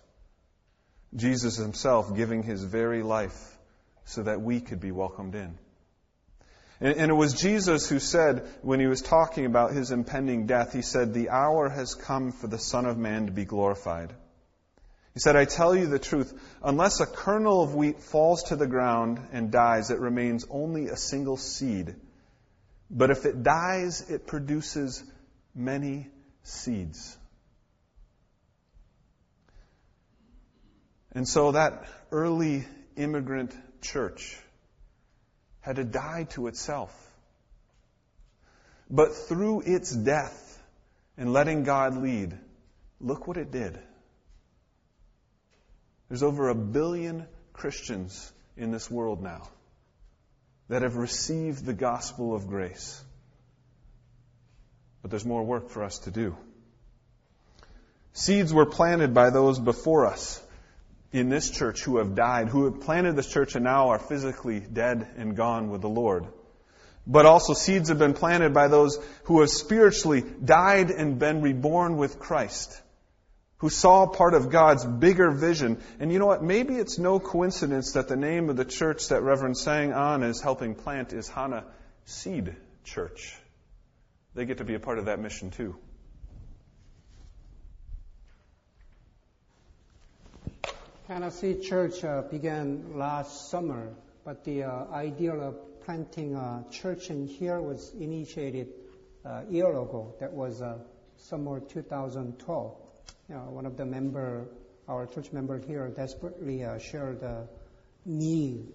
Jesus 1.14 1.56
himself 1.56 2.14
giving 2.14 2.42
his 2.42 2.62
very 2.62 3.02
life 3.02 3.56
so 4.04 4.22
that 4.22 4.40
we 4.40 4.60
could 4.60 4.80
be 4.80 4.90
welcomed 4.90 5.34
in. 5.34 5.58
And, 6.80 6.96
and, 6.96 7.10
it 7.10 7.14
was 7.14 7.34
Jesus 7.34 7.88
who 7.88 7.98
said, 7.98 8.48
when 8.62 8.78
he 8.78 8.86
was 8.86 9.02
talking 9.02 9.46
about 9.46 9.72
his 9.72 9.90
impending 9.90 10.46
death, 10.46 10.72
he 10.72 10.82
said, 10.82 11.12
The 11.12 11.30
hour 11.30 11.68
has 11.68 11.94
come 11.94 12.30
for 12.30 12.46
the 12.46 12.58
Son 12.58 12.86
of 12.86 12.96
Man 12.96 13.26
to 13.26 13.32
be 13.32 13.44
glorified. 13.44 14.14
He 15.14 15.20
said, 15.20 15.34
I 15.34 15.46
tell 15.46 15.74
you 15.74 15.86
the 15.86 15.98
truth, 15.98 16.32
unless 16.62 17.00
a 17.00 17.06
kernel 17.06 17.62
of 17.62 17.74
wheat 17.74 18.00
falls 18.00 18.44
to 18.44 18.56
the 18.56 18.68
ground 18.68 19.18
and 19.32 19.50
dies, 19.50 19.90
it 19.90 19.98
remains 19.98 20.46
only 20.48 20.86
a 20.86 20.96
single 20.96 21.36
seed. 21.36 21.96
But 22.88 23.10
if 23.10 23.26
it 23.26 23.42
dies, 23.42 24.08
it 24.08 24.28
produces 24.28 25.02
many 25.54 26.06
seeds. 26.44 27.16
And 31.12 31.26
so 31.26 31.52
that 31.52 31.84
early 32.10 32.66
immigrant 32.96 33.54
church 33.80 34.38
had 35.60 35.76
to 35.76 35.84
die 35.84 36.26
to 36.30 36.46
itself. 36.46 36.94
But 38.90 39.14
through 39.14 39.62
its 39.62 39.90
death 39.90 40.62
and 41.16 41.32
letting 41.32 41.64
God 41.64 41.96
lead, 41.96 42.36
look 43.00 43.26
what 43.26 43.36
it 43.36 43.50
did. 43.50 43.78
There's 46.08 46.22
over 46.22 46.48
a 46.48 46.54
billion 46.54 47.26
Christians 47.52 48.32
in 48.56 48.70
this 48.70 48.90
world 48.90 49.22
now 49.22 49.48
that 50.68 50.82
have 50.82 50.96
received 50.96 51.64
the 51.64 51.74
gospel 51.74 52.34
of 52.34 52.46
grace. 52.46 53.02
But 55.02 55.10
there's 55.10 55.24
more 55.24 55.44
work 55.44 55.70
for 55.70 55.84
us 55.84 55.98
to 56.00 56.10
do. 56.10 56.36
Seeds 58.12 58.52
were 58.52 58.66
planted 58.66 59.14
by 59.14 59.30
those 59.30 59.58
before 59.58 60.06
us 60.06 60.42
in 61.12 61.28
this 61.28 61.50
church 61.50 61.82
who 61.82 61.98
have 61.98 62.14
died, 62.14 62.48
who 62.48 62.64
have 62.64 62.80
planted 62.80 63.16
this 63.16 63.30
church 63.30 63.54
and 63.54 63.64
now 63.64 63.88
are 63.90 63.98
physically 63.98 64.60
dead 64.60 65.08
and 65.16 65.36
gone 65.36 65.70
with 65.70 65.80
the 65.80 65.88
Lord. 65.88 66.26
But 67.06 67.24
also 67.24 67.54
seeds 67.54 67.88
have 67.88 67.98
been 67.98 68.12
planted 68.12 68.52
by 68.52 68.68
those 68.68 68.98
who 69.24 69.40
have 69.40 69.48
spiritually 69.48 70.22
died 70.44 70.90
and 70.90 71.18
been 71.18 71.40
reborn 71.40 71.96
with 71.96 72.18
Christ, 72.18 72.78
who 73.58 73.70
saw 73.70 74.06
part 74.06 74.34
of 74.34 74.50
God's 74.50 74.84
bigger 74.84 75.30
vision. 75.30 75.80
And 75.98 76.12
you 76.12 76.18
know 76.18 76.26
what? 76.26 76.42
Maybe 76.42 76.74
it's 76.74 76.98
no 76.98 77.18
coincidence 77.18 77.92
that 77.92 78.08
the 78.08 78.16
name 78.16 78.50
of 78.50 78.56
the 78.56 78.66
church 78.66 79.08
that 79.08 79.22
Reverend 79.22 79.56
Sang 79.56 79.92
An 79.92 80.22
is 80.22 80.42
helping 80.42 80.74
plant 80.74 81.14
is 81.14 81.28
Hana 81.28 81.64
Seed 82.04 82.54
Church. 82.84 83.34
They 84.34 84.44
get 84.44 84.58
to 84.58 84.64
be 84.64 84.74
a 84.74 84.80
part 84.80 84.98
of 84.98 85.06
that 85.06 85.18
mission 85.18 85.50
too. 85.50 85.76
Hana 91.08 91.30
Seed 91.30 91.62
Church 91.62 92.04
uh, 92.04 92.20
began 92.20 92.98
last 92.98 93.48
summer, 93.48 93.94
but 94.26 94.44
the 94.44 94.64
uh, 94.64 94.84
idea 94.92 95.32
of 95.32 95.80
planting 95.80 96.34
a 96.34 96.62
church 96.70 97.08
in 97.08 97.26
here 97.26 97.62
was 97.62 97.94
initiated 97.98 98.68
a 99.24 99.28
uh, 99.28 99.42
year 99.48 99.70
ago. 99.70 100.14
That 100.20 100.30
was 100.30 100.60
uh, 100.60 100.76
summer 101.16 101.60
2012. 101.60 102.76
You 103.30 103.34
know, 103.34 103.40
one 103.40 103.64
of 103.64 103.78
the 103.78 103.86
member, 103.86 104.48
our 104.86 105.06
church 105.06 105.32
member 105.32 105.58
here, 105.58 105.88
desperately 105.88 106.62
uh, 106.62 106.76
shared 106.76 107.22
the 107.22 107.48
need 108.04 108.66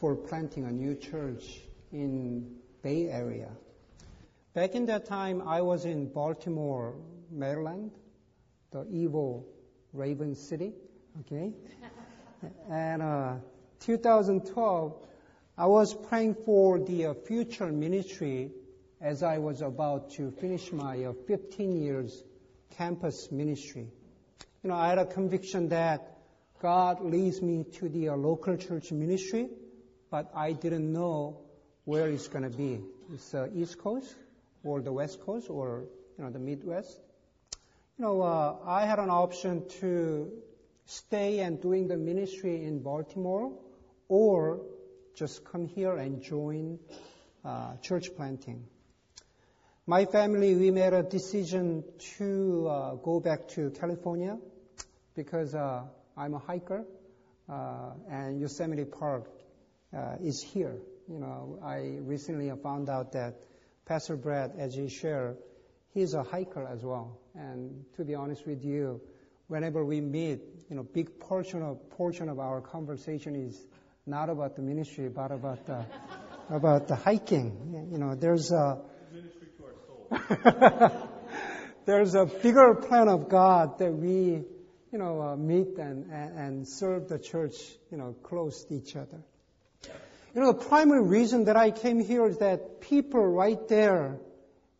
for 0.00 0.14
planting 0.14 0.64
a 0.64 0.70
new 0.70 0.94
church 0.94 1.62
in 1.92 2.56
Bay 2.82 3.08
Area. 3.08 3.48
Back 4.52 4.74
in 4.74 4.84
that 4.84 5.06
time, 5.06 5.40
I 5.48 5.62
was 5.62 5.86
in 5.86 6.12
Baltimore, 6.12 6.94
Maryland, 7.30 7.92
the 8.70 8.86
evil 8.90 9.46
Raven 9.94 10.34
City. 10.34 10.74
Okay? 11.20 11.52
and 12.70 13.02
uh, 13.02 13.34
2012, 13.80 14.96
I 15.58 15.66
was 15.66 15.92
praying 15.92 16.36
for 16.46 16.78
the 16.78 17.06
uh, 17.06 17.14
future 17.14 17.66
ministry 17.66 18.50
as 19.00 19.22
I 19.22 19.38
was 19.38 19.62
about 19.62 20.12
to 20.12 20.30
finish 20.30 20.72
my 20.72 21.04
uh, 21.04 21.12
15 21.26 21.82
years 21.82 22.22
campus 22.76 23.30
ministry. 23.30 23.88
You 24.62 24.70
know, 24.70 24.76
I 24.76 24.88
had 24.88 24.98
a 24.98 25.06
conviction 25.06 25.70
that 25.70 26.18
God 26.62 27.02
leads 27.02 27.40
me 27.40 27.64
to 27.78 27.88
the 27.88 28.10
uh, 28.10 28.16
local 28.16 28.56
church 28.56 28.92
ministry, 28.92 29.48
but 30.10 30.30
I 30.34 30.52
didn't 30.52 30.92
know 30.92 31.40
where 31.84 32.08
it's 32.08 32.28
going 32.28 32.44
to 32.44 32.56
be. 32.56 32.80
It's 33.12 33.30
the 33.30 33.50
East 33.54 33.78
Coast 33.78 34.14
or 34.62 34.80
the 34.80 34.92
West 34.92 35.20
Coast 35.20 35.48
or 35.48 35.84
you 36.16 36.24
know 36.24 36.30
the 36.30 36.38
Midwest. 36.38 37.00
You 37.98 38.04
know, 38.04 38.22
uh, 38.22 38.56
I 38.64 38.86
had 38.86 38.98
an 38.98 39.10
option 39.10 39.68
to 39.80 40.30
stay 40.90 41.38
and 41.38 41.60
doing 41.62 41.86
the 41.86 41.96
ministry 41.96 42.64
in 42.64 42.82
Baltimore 42.82 43.52
or 44.08 44.60
just 45.14 45.44
come 45.44 45.66
here 45.66 45.96
and 45.96 46.20
join 46.20 46.80
uh, 47.44 47.76
church 47.76 48.08
planting. 48.16 48.64
My 49.86 50.04
family, 50.04 50.56
we 50.56 50.72
made 50.72 50.92
a 50.92 51.04
decision 51.04 51.84
to 52.16 52.68
uh, 52.68 52.94
go 52.96 53.20
back 53.20 53.48
to 53.50 53.70
California 53.70 54.36
because 55.14 55.54
uh, 55.54 55.84
I'm 56.16 56.34
a 56.34 56.38
hiker 56.38 56.84
uh, 57.48 57.92
and 58.10 58.40
Yosemite 58.40 58.84
Park 58.84 59.30
uh, 59.96 60.16
is 60.20 60.42
here. 60.42 60.76
You 61.08 61.20
know, 61.20 61.60
I 61.64 61.98
recently 62.00 62.50
found 62.62 62.88
out 62.88 63.12
that 63.12 63.36
Pastor 63.86 64.16
Brad, 64.16 64.52
as 64.58 64.74
he 64.74 64.88
shared, 64.88 65.36
he's 65.94 66.14
a 66.14 66.24
hiker 66.24 66.66
as 66.66 66.82
well. 66.82 67.18
And 67.36 67.84
to 67.96 68.04
be 68.04 68.14
honest 68.14 68.44
with 68.46 68.64
you, 68.64 69.00
whenever 69.50 69.84
we 69.84 70.00
meet, 70.00 70.40
you 70.70 70.76
know, 70.76 70.84
big 70.84 71.18
portion 71.18 71.60
of 71.60 71.90
portion 71.90 72.28
of 72.28 72.38
our 72.38 72.60
conversation 72.60 73.34
is 73.34 73.60
not 74.06 74.30
about 74.30 74.54
the 74.54 74.62
ministry, 74.62 75.08
but 75.08 75.32
about 75.32 75.66
the 75.66 75.84
about 76.50 76.86
the 76.86 76.94
hiking. 76.94 77.88
You 77.90 77.98
know, 77.98 78.14
there's 78.14 78.52
a 78.52 78.80
ministry 79.12 79.48
to 79.58 79.64
our 79.64 80.90
soul. 80.92 81.08
there's 81.84 82.14
a 82.14 82.26
bigger 82.26 82.76
plan 82.76 83.08
of 83.08 83.28
God 83.28 83.80
that 83.80 83.92
we, 83.92 84.44
you 84.92 84.98
know, 84.98 85.20
uh, 85.20 85.36
meet 85.36 85.78
and, 85.78 86.12
and 86.12 86.38
and 86.38 86.68
serve 86.68 87.08
the 87.08 87.18
church, 87.18 87.56
you 87.90 87.98
know, 87.98 88.14
close 88.22 88.64
to 88.66 88.74
each 88.74 88.94
other. 88.94 89.20
You 90.32 90.42
know, 90.42 90.52
the 90.52 90.64
primary 90.64 91.02
reason 91.02 91.46
that 91.46 91.56
I 91.56 91.72
came 91.72 91.98
here 91.98 92.24
is 92.24 92.38
that 92.38 92.80
people 92.80 93.26
right 93.26 93.66
there 93.66 94.20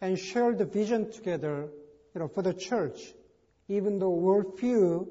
and 0.01 0.17
share 0.17 0.55
the 0.55 0.65
vision 0.65 1.11
together, 1.11 1.71
you 2.15 2.21
know, 2.21 2.29
for 2.29 2.43
the 2.43 2.55
church 2.55 3.01
even 3.71 4.01
though 4.01 4.11
we're 4.11 4.43
few, 4.57 5.09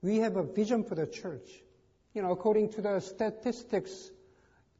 we 0.00 0.16
have 0.16 0.36
a 0.36 0.42
vision 0.42 0.82
for 0.82 0.94
the 0.94 1.06
church. 1.06 1.46
You 2.14 2.22
know, 2.22 2.32
according 2.32 2.70
to 2.72 2.80
the 2.80 3.00
statistics, 3.00 4.10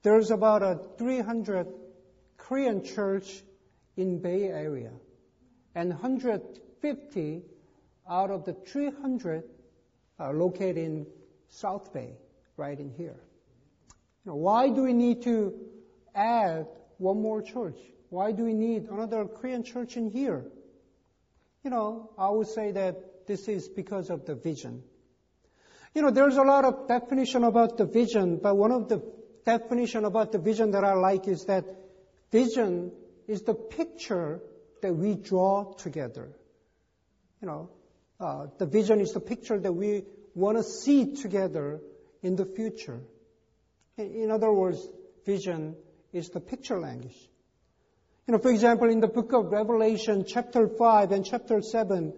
there's 0.03 0.31
about 0.31 0.63
a 0.63 0.81
300 0.97 1.67
Korean 2.39 2.83
church 2.83 3.43
in 3.97 4.21
Bay 4.21 4.45
Area, 4.45 4.93
and 5.75 5.91
150 5.91 7.43
out 8.09 8.31
of 8.31 8.47
the 8.47 8.55
300 8.55 9.45
are 10.19 10.33
located 10.33 10.79
in 10.79 11.07
South 11.51 11.93
Bay, 11.93 12.15
right 12.57 12.81
in 12.81 12.91
here. 12.91 13.21
Know, 14.25 14.37
why 14.37 14.71
do 14.71 14.85
we 14.85 14.95
need 14.95 15.23
to 15.25 15.55
add 16.15 16.67
one 16.97 17.21
more 17.21 17.43
church? 17.43 17.79
Why 18.09 18.33
do 18.33 18.45
we 18.45 18.55
need 18.55 18.89
another 18.89 19.27
Korean 19.27 19.65
church 19.65 19.97
in 19.99 20.11
here? 20.11 20.45
You 21.63 21.71
know, 21.71 22.11
I 22.17 22.31
would 22.31 22.47
say 22.47 22.73
that 22.73 23.18
this 23.29 23.47
is 23.47 23.69
because 23.69 24.11
of 24.11 24.27
the 24.27 24.35
vision. 24.35 24.83
You 25.95 26.03
know, 26.03 26.11
there's 26.11 26.37
a 26.37 26.43
lot 26.43 26.65
of 26.65 26.89
definition 26.89 27.45
about 27.45 27.77
the 27.77 27.85
vision, 27.85 28.41
but 28.43 28.57
one 28.57 28.73
of 28.73 28.89
the 28.89 29.03
definition 29.45 30.05
about 30.05 30.33
the 30.33 30.39
vision 30.39 30.73
that 30.73 30.83
I 30.83 30.95
like 30.95 31.29
is 31.29 31.45
that 31.45 31.65
vision 32.33 32.91
is 33.29 33.43
the 33.43 33.55
picture 33.55 34.41
that 34.83 34.95
we 34.95 35.15
draw 35.15 35.75
together. 35.75 36.31
You 37.41 37.49
know, 37.49 37.71
uh, 38.19 38.47
the 38.59 38.67
vision 38.67 39.01
is 39.01 39.13
the 39.13 39.21
picture 39.21 39.59
that 39.61 39.73
we 39.73 40.05
want 40.35 40.57
to 40.57 40.65
see 40.65 41.15
together 41.15 41.81
in 42.23 42.37
the 42.37 42.47
future. 42.47 43.01
In 43.97 44.31
other 44.31 44.53
words, 44.53 44.87
vision 45.25 45.77
is 46.13 46.31
the 46.31 46.41
picture 46.41 46.81
language. 46.81 47.17
You 48.27 48.33
know, 48.33 48.39
for 48.39 48.51
example, 48.51 48.91
in 48.91 49.01
the 49.01 49.09
book 49.09 49.33
of 49.33 49.53
Revelation, 49.53 50.25
chapter 50.27 50.69
5 50.69 51.13
and 51.13 51.25
chapter 51.25 51.63
7, 51.63 52.13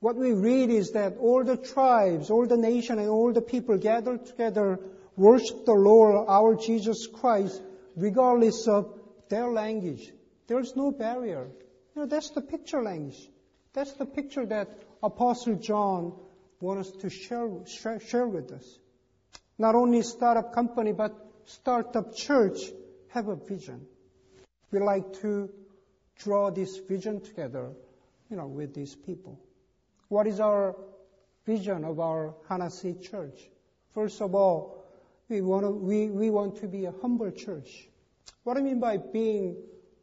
what 0.00 0.16
we 0.16 0.32
read 0.32 0.70
is 0.70 0.92
that 0.92 1.16
all 1.18 1.42
the 1.44 1.56
tribes, 1.56 2.30
all 2.30 2.46
the 2.46 2.56
nation, 2.56 2.98
and 2.98 3.08
all 3.08 3.32
the 3.32 3.40
people 3.40 3.78
gathered 3.78 4.26
together 4.26 4.78
worship 5.16 5.64
the 5.64 5.72
Lord, 5.72 6.26
our 6.28 6.54
Jesus 6.54 7.06
Christ, 7.06 7.62
regardless 7.96 8.68
of 8.68 8.98
their 9.28 9.48
language. 9.50 10.12
There's 10.46 10.76
no 10.76 10.90
barrier. 10.90 11.48
You 11.94 12.02
know, 12.02 12.06
that's 12.06 12.30
the 12.30 12.42
picture 12.42 12.82
language. 12.82 13.28
That's 13.72 13.92
the 13.94 14.06
picture 14.06 14.46
that 14.46 14.68
Apostle 15.02 15.56
John 15.56 16.12
wants 16.60 16.90
us 16.90 16.96
to 17.02 17.10
share, 17.10 17.48
share, 17.66 18.00
share 18.00 18.26
with 18.26 18.52
us. 18.52 18.78
Not 19.58 19.74
only 19.74 20.02
start 20.02 20.36
up 20.36 20.54
company, 20.54 20.92
but 20.92 21.14
start 21.44 21.96
up 21.96 22.14
church 22.14 22.58
have 23.08 23.28
a 23.28 23.36
vision. 23.36 23.86
We 24.70 24.80
like 24.80 25.20
to 25.20 25.48
draw 26.18 26.50
this 26.50 26.76
vision 26.78 27.20
together, 27.22 27.72
you 28.30 28.36
know, 28.36 28.46
with 28.46 28.74
these 28.74 28.94
people. 28.94 29.40
What 30.08 30.26
is 30.26 30.40
our 30.40 30.76
vision 31.44 31.84
of 31.84 32.00
our 32.00 32.34
Hana 32.48 32.70
Seed 32.70 33.02
church? 33.02 33.48
First 33.94 34.20
of 34.20 34.34
all, 34.34 34.84
we 35.28 35.40
want 35.40 35.64
to, 35.64 35.70
we, 35.70 36.08
we 36.08 36.30
want 36.30 36.58
to 36.60 36.68
be 36.68 36.84
a 36.84 36.92
humble 37.02 37.30
church. 37.30 37.88
What 38.44 38.56
I 38.56 38.60
mean 38.60 38.78
by 38.78 38.98
being 38.98 39.56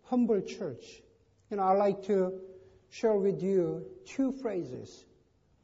humble 0.04 0.42
church? 0.42 0.84
You 1.50 1.58
know, 1.58 1.63
I 1.63 1.74
like 1.74 2.04
to 2.08 2.42
share 2.89 3.16
with 3.16 3.42
you 3.42 3.86
two 4.06 4.34
phrases. 4.42 5.06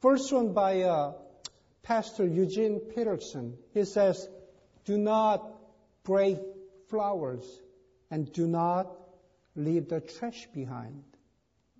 First 0.01 0.31
one 0.31 0.53
by 0.53 0.83
uh, 0.83 1.13
Pastor 1.83 2.25
Eugene 2.25 2.79
Peterson. 2.79 3.57
He 3.73 3.83
says, 3.83 4.29
do 4.85 4.97
not 4.97 5.45
break 6.03 6.37
flowers 6.87 7.43
and 8.09 8.31
do 8.31 8.47
not 8.47 8.91
leave 9.55 9.89
the 9.89 9.99
trash 9.99 10.47
behind. 10.53 11.03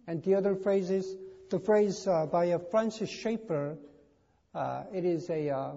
And 0.05 0.21
the 0.23 0.35
other 0.35 0.55
phrase 0.55 0.89
is 0.89 1.15
the 1.49 1.59
phrase 1.59 2.05
uh, 2.07 2.27
by 2.27 2.55
Francis 2.69 3.09
Schaeffer. 3.09 3.77
Uh, 4.53 4.83
it 4.93 5.03
is 5.03 5.29
a 5.29 5.49
uh, 5.49 5.71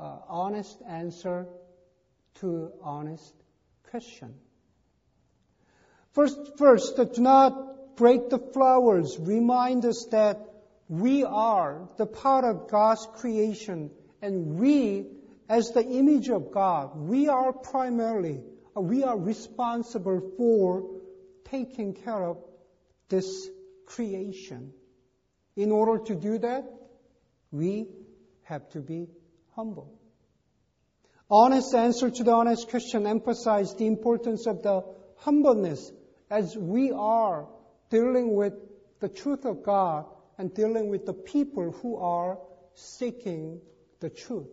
uh, 0.00 0.18
honest 0.28 0.82
answer 0.88 1.46
to 2.40 2.72
honest 2.82 3.32
question. 3.90 4.34
First, 6.12 6.58
first, 6.58 6.96
do 6.96 7.20
not 7.22 7.96
break 7.96 8.30
the 8.30 8.38
flowers. 8.38 9.16
Remind 9.18 9.84
us 9.84 10.06
that 10.10 10.40
we 10.88 11.24
are 11.24 11.88
the 11.98 12.06
part 12.06 12.44
of 12.44 12.68
God's 12.68 13.06
creation, 13.14 13.90
and 14.20 14.58
we, 14.58 15.06
as 15.48 15.70
the 15.70 15.84
image 15.84 16.30
of 16.30 16.52
God, 16.52 16.96
we 16.96 17.28
are 17.28 17.52
primarily, 17.52 18.40
uh, 18.76 18.80
we 18.80 19.04
are 19.04 19.18
responsible 19.18 20.32
for 20.36 20.90
taking 21.44 21.94
care 21.94 22.24
of 22.24 22.38
this 23.08 23.48
creation. 23.86 24.72
In 25.56 25.70
order 25.70 26.02
to 26.04 26.14
do 26.14 26.38
that, 26.38 26.64
we 27.50 27.88
have 28.44 28.68
to 28.70 28.80
be 28.80 29.08
humble. 29.54 29.98
Honest 31.30 31.74
answer 31.74 32.10
to 32.10 32.24
the 32.24 32.32
honest 32.32 32.68
question 32.68 33.06
emphasize 33.06 33.74
the 33.74 33.86
importance 33.86 34.46
of 34.46 34.62
the 34.62 34.82
humbleness 35.16 35.90
as 36.30 36.56
we 36.56 36.92
are 36.92 37.48
dealing 37.90 38.34
with 38.34 38.54
the 39.00 39.08
truth 39.08 39.44
of 39.44 39.62
God 39.62 40.06
and 40.38 40.52
dealing 40.54 40.88
with 40.88 41.06
the 41.06 41.12
people 41.12 41.72
who 41.72 41.96
are 41.96 42.38
seeking 42.74 43.60
the 44.00 44.10
truth. 44.10 44.48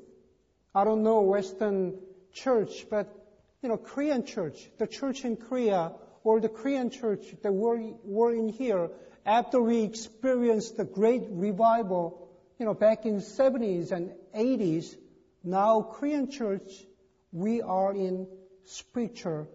I 0.73 0.83
don't 0.83 1.03
know 1.03 1.21
Western 1.21 1.97
church, 2.33 2.85
but 2.89 3.13
you 3.61 3.69
know, 3.69 3.77
Korean 3.77 4.25
church, 4.25 4.69
the 4.77 4.87
church 4.87 5.25
in 5.25 5.35
Korea 5.35 5.93
or 6.23 6.39
the 6.39 6.49
Korean 6.49 6.89
church 6.89 7.25
that 7.43 7.51
we're, 7.51 7.93
we're 8.03 8.35
in 8.35 8.49
here, 8.49 8.89
after 9.25 9.61
we 9.61 9.83
experienced 9.83 10.77
the 10.77 10.85
great 10.85 11.23
revival, 11.29 12.29
you 12.57 12.65
know, 12.65 12.73
back 12.73 13.05
in 13.05 13.17
70s 13.17 13.91
and 13.91 14.11
80s, 14.35 14.95
now 15.43 15.81
Korean 15.81 16.29
church, 16.29 16.71
we 17.31 17.61
are 17.61 17.93
in 17.93 18.27
spiritual 18.65 19.47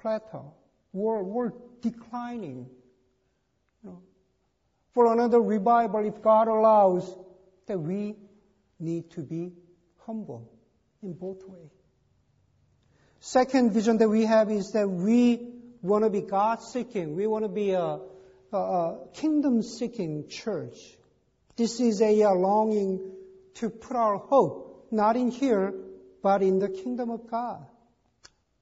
plateau. 0.00 0.54
We're, 0.92 1.22
we're 1.22 1.52
declining. 1.80 2.68
You 3.82 3.90
know, 3.90 4.02
for 4.92 5.12
another 5.12 5.40
revival, 5.40 6.04
if 6.04 6.22
God 6.22 6.48
allows, 6.48 7.14
that 7.66 7.78
we 7.78 8.16
need 8.78 9.10
to 9.12 9.20
be 9.20 9.52
humble 10.06 10.50
in 11.02 11.12
both 11.12 11.46
ways. 11.46 11.70
Second 13.20 13.72
vision 13.72 13.98
that 13.98 14.08
we 14.08 14.24
have 14.24 14.50
is 14.50 14.72
that 14.72 14.88
we 14.88 15.50
want 15.82 16.04
to 16.04 16.10
be 16.10 16.22
God 16.22 16.62
seeking. 16.62 17.14
We 17.14 17.26
want 17.26 17.44
to 17.44 17.48
be 17.48 17.72
a, 17.72 18.00
a, 18.52 18.56
a 18.56 18.98
kingdom 19.14 19.62
seeking 19.62 20.28
church. 20.28 20.78
This 21.56 21.80
is 21.80 22.00
a, 22.00 22.22
a 22.22 22.32
longing 22.32 23.12
to 23.54 23.70
put 23.70 23.96
our 23.96 24.16
hope 24.18 24.70
not 24.90 25.16
in 25.16 25.30
here, 25.30 25.72
but 26.22 26.42
in 26.42 26.58
the 26.58 26.68
kingdom 26.68 27.10
of 27.10 27.30
God. 27.30 27.64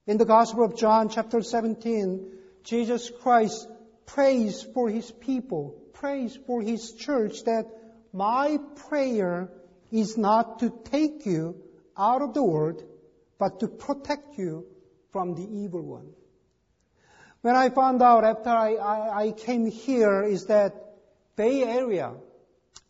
In 0.07 0.19
the 0.19 0.25
Gospel 0.25 0.65
of 0.65 0.77
John, 0.77 1.09
chapter 1.09 1.43
17, 1.43 2.33
Jesus 2.65 3.11
Christ 3.23 3.69
prays 4.07 4.63
for 4.75 4.89
his 4.89 5.11
people, 5.11 5.75
prays 5.95 6.39
for 6.47 6.63
his 6.63 6.93
church 6.93 7.45
that 7.45 7.67
my 8.13 8.59
prayer 8.89 9.51
is 9.91 10.17
not 10.17 10.61
to 10.61 10.73
take 10.85 11.27
you 11.27 11.57
out 11.97 12.23
of 12.23 12.35
the 12.35 12.43
world, 12.43 12.83
but 13.39 13.61
to 13.61 13.69
protect 13.69 14.39
you 14.39 14.67
from 15.13 15.35
the 15.35 15.47
evil 15.63 15.83
one. 15.83 16.11
When 17.41 17.55
I 17.55 17.71
found 17.71 18.03
out 18.03 18.25
after 18.25 18.51
I, 18.51 18.75
I, 18.75 19.23
I 19.27 19.31
came 19.33 19.67
here 19.67 20.25
is 20.25 20.47
that 20.47 20.75
Bay 21.37 21.63
Area, 21.63 22.15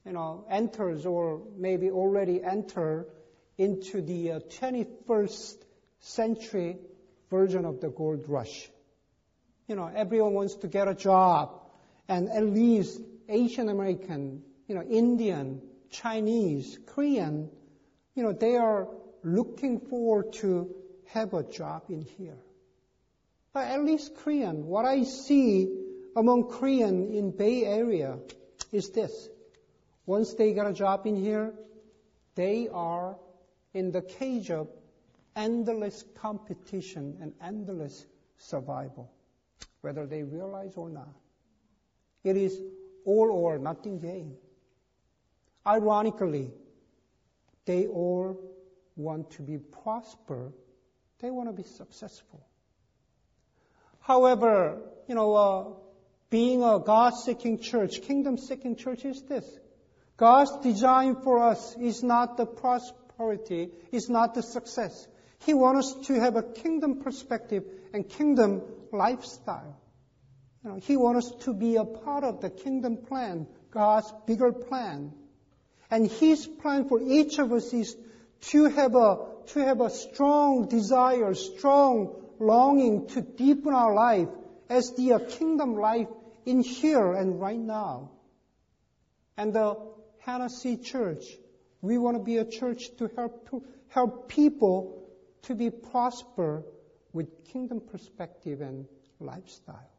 you 0.06 0.12
know, 0.12 0.46
enters 0.50 1.04
or 1.04 1.42
maybe 1.56 1.90
already 1.90 2.42
enter 2.42 3.06
into 3.58 4.00
the 4.00 4.32
uh, 4.32 4.40
21st 4.60 5.56
century 6.00 6.78
version 7.28 7.66
of 7.66 7.80
the 7.80 7.90
gold 7.90 8.24
rush. 8.26 8.70
You 9.66 9.76
know, 9.76 9.90
everyone 9.94 10.32
wants 10.32 10.54
to 10.56 10.68
get 10.68 10.88
a 10.88 10.94
job, 10.94 11.60
and 12.08 12.30
at 12.30 12.44
least 12.44 13.02
Asian 13.28 13.68
American, 13.68 14.42
you 14.66 14.74
know, 14.74 14.82
Indian, 14.82 15.60
Chinese, 15.90 16.78
Korean, 16.86 17.50
you 18.14 18.22
know, 18.22 18.32
they 18.32 18.56
are 18.56 18.88
looking 19.22 19.80
forward 19.80 20.32
to 20.34 20.74
have 21.08 21.34
a 21.34 21.42
job 21.42 21.82
in 21.90 22.00
here. 22.00 22.38
At 23.58 23.84
least 23.84 24.14
Korean, 24.16 24.66
what 24.66 24.84
I 24.84 25.04
see 25.04 25.68
among 26.16 26.50
Korean 26.50 27.12
in 27.14 27.30
Bay 27.30 27.64
Area 27.64 28.18
is 28.72 28.90
this. 28.90 29.28
Once 30.06 30.34
they 30.34 30.52
get 30.52 30.66
a 30.66 30.72
job 30.72 31.06
in 31.06 31.16
here, 31.16 31.52
they 32.34 32.68
are 32.68 33.16
in 33.74 33.92
the 33.92 34.02
cage 34.02 34.50
of 34.50 34.68
endless 35.36 36.04
competition 36.14 37.16
and 37.20 37.32
endless 37.42 38.06
survival, 38.38 39.12
whether 39.82 40.06
they 40.06 40.22
realize 40.22 40.72
or 40.76 40.88
not. 40.88 41.14
It 42.24 42.36
is 42.36 42.60
all 43.04 43.30
or 43.30 43.58
nothing 43.58 44.00
game. 44.00 44.34
Ironically, 45.66 46.50
they 47.66 47.86
all 47.86 48.40
want 48.96 49.30
to 49.32 49.42
be 49.42 49.58
prosper. 49.58 50.52
They 51.20 51.30
want 51.30 51.48
to 51.48 51.52
be 51.52 51.62
successful. 51.62 52.47
However, 54.08 54.80
you 55.06 55.14
know, 55.14 55.34
uh, 55.34 55.64
being 56.30 56.62
a 56.62 56.78
God-seeking 56.78 57.58
church, 57.60 58.00
kingdom-seeking 58.00 58.76
church 58.76 59.04
is 59.04 59.20
this. 59.24 59.44
God's 60.16 60.56
design 60.62 61.16
for 61.22 61.42
us 61.42 61.76
is 61.78 62.02
not 62.02 62.38
the 62.38 62.46
prosperity, 62.46 63.68
is 63.92 64.08
not 64.08 64.34
the 64.34 64.42
success. 64.42 65.06
He 65.44 65.52
wants 65.52 65.88
us 65.88 66.06
to 66.06 66.18
have 66.18 66.36
a 66.36 66.42
kingdom 66.42 67.02
perspective 67.02 67.64
and 67.92 68.08
kingdom 68.08 68.62
lifestyle. 68.92 69.78
You 70.64 70.70
know, 70.70 70.76
he 70.76 70.96
wants 70.96 71.26
us 71.26 71.44
to 71.44 71.52
be 71.52 71.76
a 71.76 71.84
part 71.84 72.24
of 72.24 72.40
the 72.40 72.48
kingdom 72.48 72.96
plan, 72.96 73.46
God's 73.70 74.10
bigger 74.26 74.52
plan. 74.52 75.12
And 75.90 76.10
His 76.10 76.46
plan 76.46 76.88
for 76.88 76.98
each 76.98 77.38
of 77.38 77.52
us 77.52 77.74
is 77.74 77.94
to 78.52 78.64
have 78.64 78.94
a, 78.94 79.18
to 79.48 79.60
have 79.60 79.82
a 79.82 79.90
strong 79.90 80.66
desire, 80.66 81.34
strong 81.34 82.24
longing 82.40 83.08
to 83.08 83.20
deepen 83.20 83.72
our 83.72 83.94
life 83.94 84.28
as 84.68 84.92
the 84.94 85.14
uh, 85.14 85.18
kingdom 85.18 85.76
life 85.76 86.08
in 86.46 86.60
here 86.60 87.12
and 87.12 87.40
right 87.40 87.58
now. 87.58 88.10
And 89.36 89.52
the 89.52 89.76
Hana 90.20 90.50
Seed 90.50 90.84
Church, 90.84 91.24
we 91.80 91.98
want 91.98 92.16
to 92.16 92.22
be 92.22 92.38
a 92.38 92.44
church 92.44 92.84
to 92.98 93.10
help, 93.16 93.48
to 93.50 93.64
help 93.88 94.28
people 94.28 95.08
to 95.42 95.54
be 95.54 95.70
prosper 95.70 96.64
with 97.12 97.44
kingdom 97.52 97.80
perspective 97.80 98.60
and 98.60 98.86
lifestyle. 99.20 99.90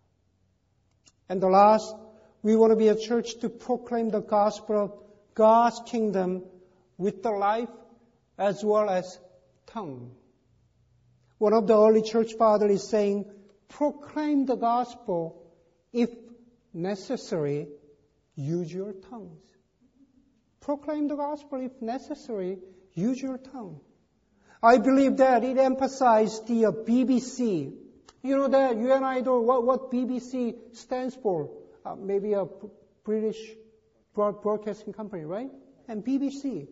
And 1.28 1.42
the 1.42 1.48
last, 1.48 1.96
we 2.42 2.56
want 2.56 2.72
to 2.72 2.76
be 2.76 2.88
a 2.88 2.96
church 2.96 3.40
to 3.42 3.50
proclaim 3.50 4.10
the 4.10 4.22
gospel 4.22 4.84
of 4.84 4.94
God's 5.36 5.82
kingdom 5.86 6.44
with 6.98 7.24
the 7.24 7.32
life 7.32 7.70
as 8.38 8.64
well 8.64 8.90
as 8.90 9.20
tongue. 9.68 10.12
One 11.40 11.54
of 11.54 11.68
the 11.68 11.76
early 11.76 12.02
church 12.02 12.34
fathers 12.34 12.72
is 12.72 12.90
saying, 12.90 13.26
proclaim 13.70 14.46
the 14.46 14.56
gospel. 14.56 15.42
If 15.94 16.10
necessary, 16.74 17.68
use 18.36 18.72
your 18.72 18.94
tongues. 19.10 19.42
Proclaim 20.60 21.08
the 21.08 21.16
gospel. 21.16 21.62
If 21.62 21.82
necessary, 21.82 22.58
use 22.94 23.22
your 23.22 23.38
tongue. 23.38 23.80
I 24.62 24.78
believe 24.78 25.18
that 25.18 25.46
it 25.46 25.58
emphasized 25.58 26.46
the 26.48 26.66
uh, 26.66 26.72
BBC. 26.72 27.74
You 28.22 28.38
know 28.38 28.50
that 28.50 28.78
you 28.78 28.92
and 28.92 29.06
I 29.06 29.22
know 29.22 29.40
what, 29.40 29.64
what 29.64 29.92
BBC 29.92 30.76
stands 30.76 31.16
for. 31.16 31.50
Uh, 31.86 31.96
maybe 31.96 32.34
a 32.34 32.46
British 33.06 33.40
broadcasting 34.14 34.92
company, 34.92 35.24
right? 35.24 35.50
And 35.88 36.04
BBC. 36.04 36.68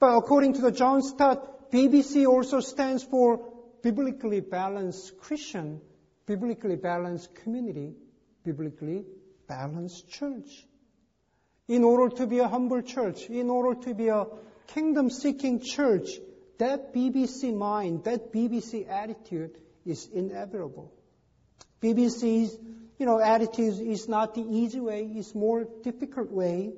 But 0.00 0.16
according 0.16 0.54
to 0.54 0.62
the 0.62 0.72
John 0.72 1.02
Stott, 1.02 1.70
BBC 1.70 2.26
also 2.26 2.60
stands 2.60 3.02
for 3.02 3.52
biblically 3.82 4.40
balanced 4.40 5.18
Christian, 5.18 5.80
biblically 6.26 6.76
balanced 6.76 7.34
community, 7.34 7.94
biblically 8.44 9.04
balanced 9.48 10.08
church. 10.08 10.66
In 11.68 11.84
order 11.84 12.14
to 12.16 12.26
be 12.26 12.38
a 12.38 12.48
humble 12.48 12.82
church, 12.82 13.28
in 13.28 13.50
order 13.50 13.80
to 13.82 13.94
be 13.94 14.08
a 14.08 14.26
kingdom 14.68 15.10
seeking 15.10 15.60
church, 15.60 16.08
that 16.58 16.94
BBC 16.94 17.54
mind, 17.54 18.04
that 18.04 18.32
BBC 18.32 18.88
attitude 18.88 19.58
is 19.84 20.08
inevitable. 20.12 20.92
BBC's, 21.82 22.58
you 22.98 23.06
know, 23.06 23.20
attitude 23.20 23.80
is 23.80 24.08
not 24.08 24.34
the 24.34 24.42
easy 24.42 24.80
way, 24.80 25.04
it's 25.04 25.34
more 25.34 25.66
difficult 25.82 26.30
way, 26.30 26.72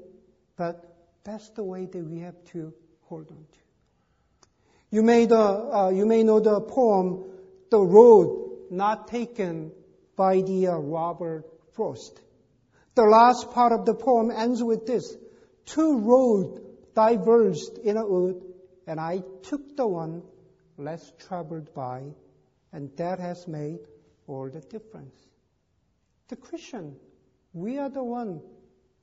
but 0.56 0.96
that's 1.24 1.48
the 1.50 1.62
way 1.62 1.86
that 1.86 2.04
we 2.04 2.20
have 2.20 2.42
to 2.52 2.72
hold 3.02 3.30
on 3.30 3.46
to. 3.52 3.67
You 4.90 5.02
may, 5.02 5.26
the, 5.26 5.38
uh, 5.38 5.90
you 5.90 6.06
may 6.06 6.22
know 6.22 6.40
the 6.40 6.60
poem, 6.60 7.24
The 7.70 7.80
Road 7.80 8.68
Not 8.70 9.08
Taken 9.08 9.70
by 10.16 10.40
the 10.40 10.68
uh, 10.68 10.76
Robert 10.76 11.44
Frost. 11.74 12.20
The 12.94 13.02
last 13.02 13.50
part 13.52 13.72
of 13.72 13.84
the 13.84 13.94
poem 13.94 14.30
ends 14.30 14.62
with 14.62 14.86
this. 14.86 15.14
Two 15.66 15.98
roads 15.98 16.60
diverged 16.94 17.78
in 17.84 17.98
a 17.98 18.06
wood, 18.06 18.42
and 18.86 18.98
I 18.98 19.22
took 19.42 19.76
the 19.76 19.86
one 19.86 20.22
less 20.78 21.12
traveled 21.18 21.74
by, 21.74 22.02
and 22.72 22.90
that 22.96 23.20
has 23.20 23.46
made 23.46 23.80
all 24.26 24.48
the 24.48 24.60
difference. 24.60 25.14
The 26.28 26.36
Christian, 26.36 26.96
we 27.52 27.78
are 27.78 27.90
the 27.90 28.02
one 28.02 28.40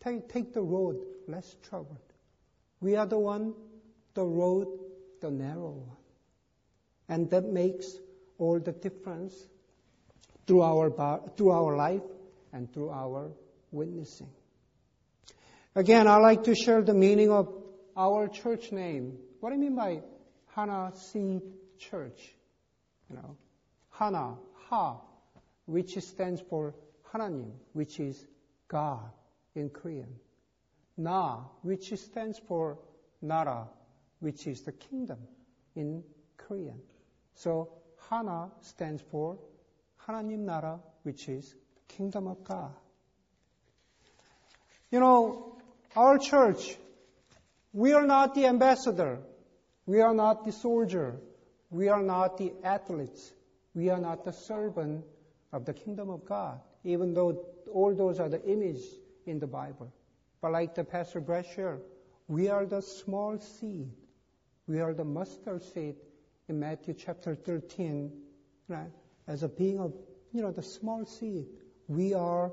take, 0.03 0.29
take 0.29 0.53
the 0.53 0.61
road 0.61 0.97
less 1.27 1.55
traveled. 1.63 1.99
We 2.81 2.95
are 2.95 3.05
the 3.05 3.19
one, 3.19 3.53
the 4.13 4.25
road, 4.25 4.67
the 5.25 5.31
narrow 5.31 5.71
one. 5.71 5.97
And 7.09 7.29
that 7.31 7.45
makes 7.45 7.87
all 8.37 8.59
the 8.59 8.71
difference 8.71 9.33
through 10.45 10.61
our, 10.61 10.91
through 11.35 11.51
our 11.51 11.75
life 11.75 12.01
and 12.53 12.71
through 12.71 12.91
our 12.91 13.31
witnessing. 13.71 14.29
Again, 15.75 16.07
I 16.07 16.17
like 16.17 16.43
to 16.43 16.55
share 16.55 16.81
the 16.83 16.93
meaning 16.93 17.31
of 17.31 17.51
our 17.97 18.27
church 18.27 18.71
name. 18.71 19.17
What 19.39 19.49
do 19.49 19.55
you 19.55 19.61
mean 19.61 19.75
by 19.75 20.01
Hana 20.55 20.91
Seed 20.95 21.41
Church? 21.79 22.19
You 23.09 23.17
know, 23.17 23.37
Hana, 23.89 24.35
Ha, 24.69 25.01
which 25.65 25.93
stands 25.97 26.41
for 26.49 26.75
Hananim, 27.11 27.51
which 27.73 27.99
is 27.99 28.25
God 28.67 29.11
in 29.53 29.69
Korean. 29.69 30.15
Na, 30.97 31.41
which 31.61 31.93
stands 31.93 32.39
for 32.47 32.79
Nara, 33.21 33.67
which 34.25 34.47
is 34.47 34.61
the 34.61 34.71
kingdom 34.71 35.19
in 35.75 36.03
Korean. 36.35 36.81
So 37.35 37.69
Hana 38.09 38.49
stands 38.61 39.03
for 39.11 39.37
Hananim 40.03 40.39
Nara, 40.39 40.79
which 41.03 41.29
is 41.29 41.53
kingdom 41.87 42.25
of 42.25 42.43
God. 42.43 42.73
You 44.89 44.99
know, 44.99 45.57
our 45.95 46.17
church, 46.17 46.75
we 47.71 47.93
are 47.93 48.07
not 48.07 48.33
the 48.33 48.47
ambassador. 48.47 49.19
We 49.85 50.01
are 50.01 50.15
not 50.15 50.43
the 50.43 50.51
soldier. 50.51 51.21
We 51.69 51.89
are 51.89 52.01
not 52.01 52.39
the 52.39 52.51
athletes. 52.63 53.31
We 53.75 53.89
are 53.91 53.99
not 53.99 54.25
the 54.25 54.33
servant 54.33 55.05
of 55.53 55.65
the 55.65 55.73
kingdom 55.73 56.09
of 56.09 56.25
God, 56.25 56.61
even 56.83 57.13
though 57.13 57.45
all 57.71 57.93
those 57.93 58.19
are 58.19 58.29
the 58.29 58.43
image 58.43 58.81
in 59.27 59.37
the 59.37 59.45
Bible. 59.45 59.93
But 60.41 60.51
like 60.51 60.73
the 60.73 60.83
Pastor 60.83 61.21
Brett 61.21 61.45
we 62.27 62.47
are 62.47 62.65
the 62.65 62.81
small 62.81 63.37
seed. 63.37 63.91
We 64.67 64.79
are 64.79 64.93
the 64.93 65.03
mustard 65.03 65.61
seed 65.61 65.95
in 66.47 66.59
Matthew 66.59 66.95
chapter 66.95 67.35
13, 67.35 68.11
right? 68.67 68.91
As 69.27 69.43
a 69.43 69.47
being 69.47 69.79
of, 69.79 69.93
you 70.31 70.41
know, 70.41 70.51
the 70.51 70.63
small 70.63 71.05
seed. 71.05 71.45
We 71.87 72.13
are, 72.13 72.51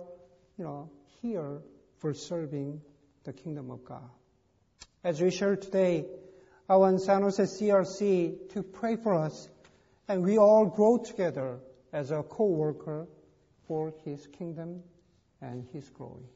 you 0.59 0.65
know, 0.65 0.91
here 1.23 1.63
for 1.99 2.13
serving 2.13 2.83
the 3.25 3.33
kingdom 3.33 3.71
of 3.71 3.85
God. 3.85 4.11
As 5.05 5.21
we 5.21 5.31
share 5.31 5.57
today, 5.57 6.05
I 6.69 6.77
want 6.77 7.01
San 7.01 7.23
Jose 7.23 7.43
CRC 7.43 8.51
to 8.53 8.63
pray 8.63 8.97
for 8.97 9.15
us 9.15 9.49
and 10.09 10.23
we 10.23 10.39
all 10.39 10.67
grow 10.67 10.99
together 10.99 11.61
as 11.93 12.11
a 12.11 12.23
co-worker 12.23 13.07
for 13.67 13.95
His 14.05 14.27
kingdom 14.27 14.83
and 15.41 15.67
His 15.73 15.89
glory. 15.89 16.29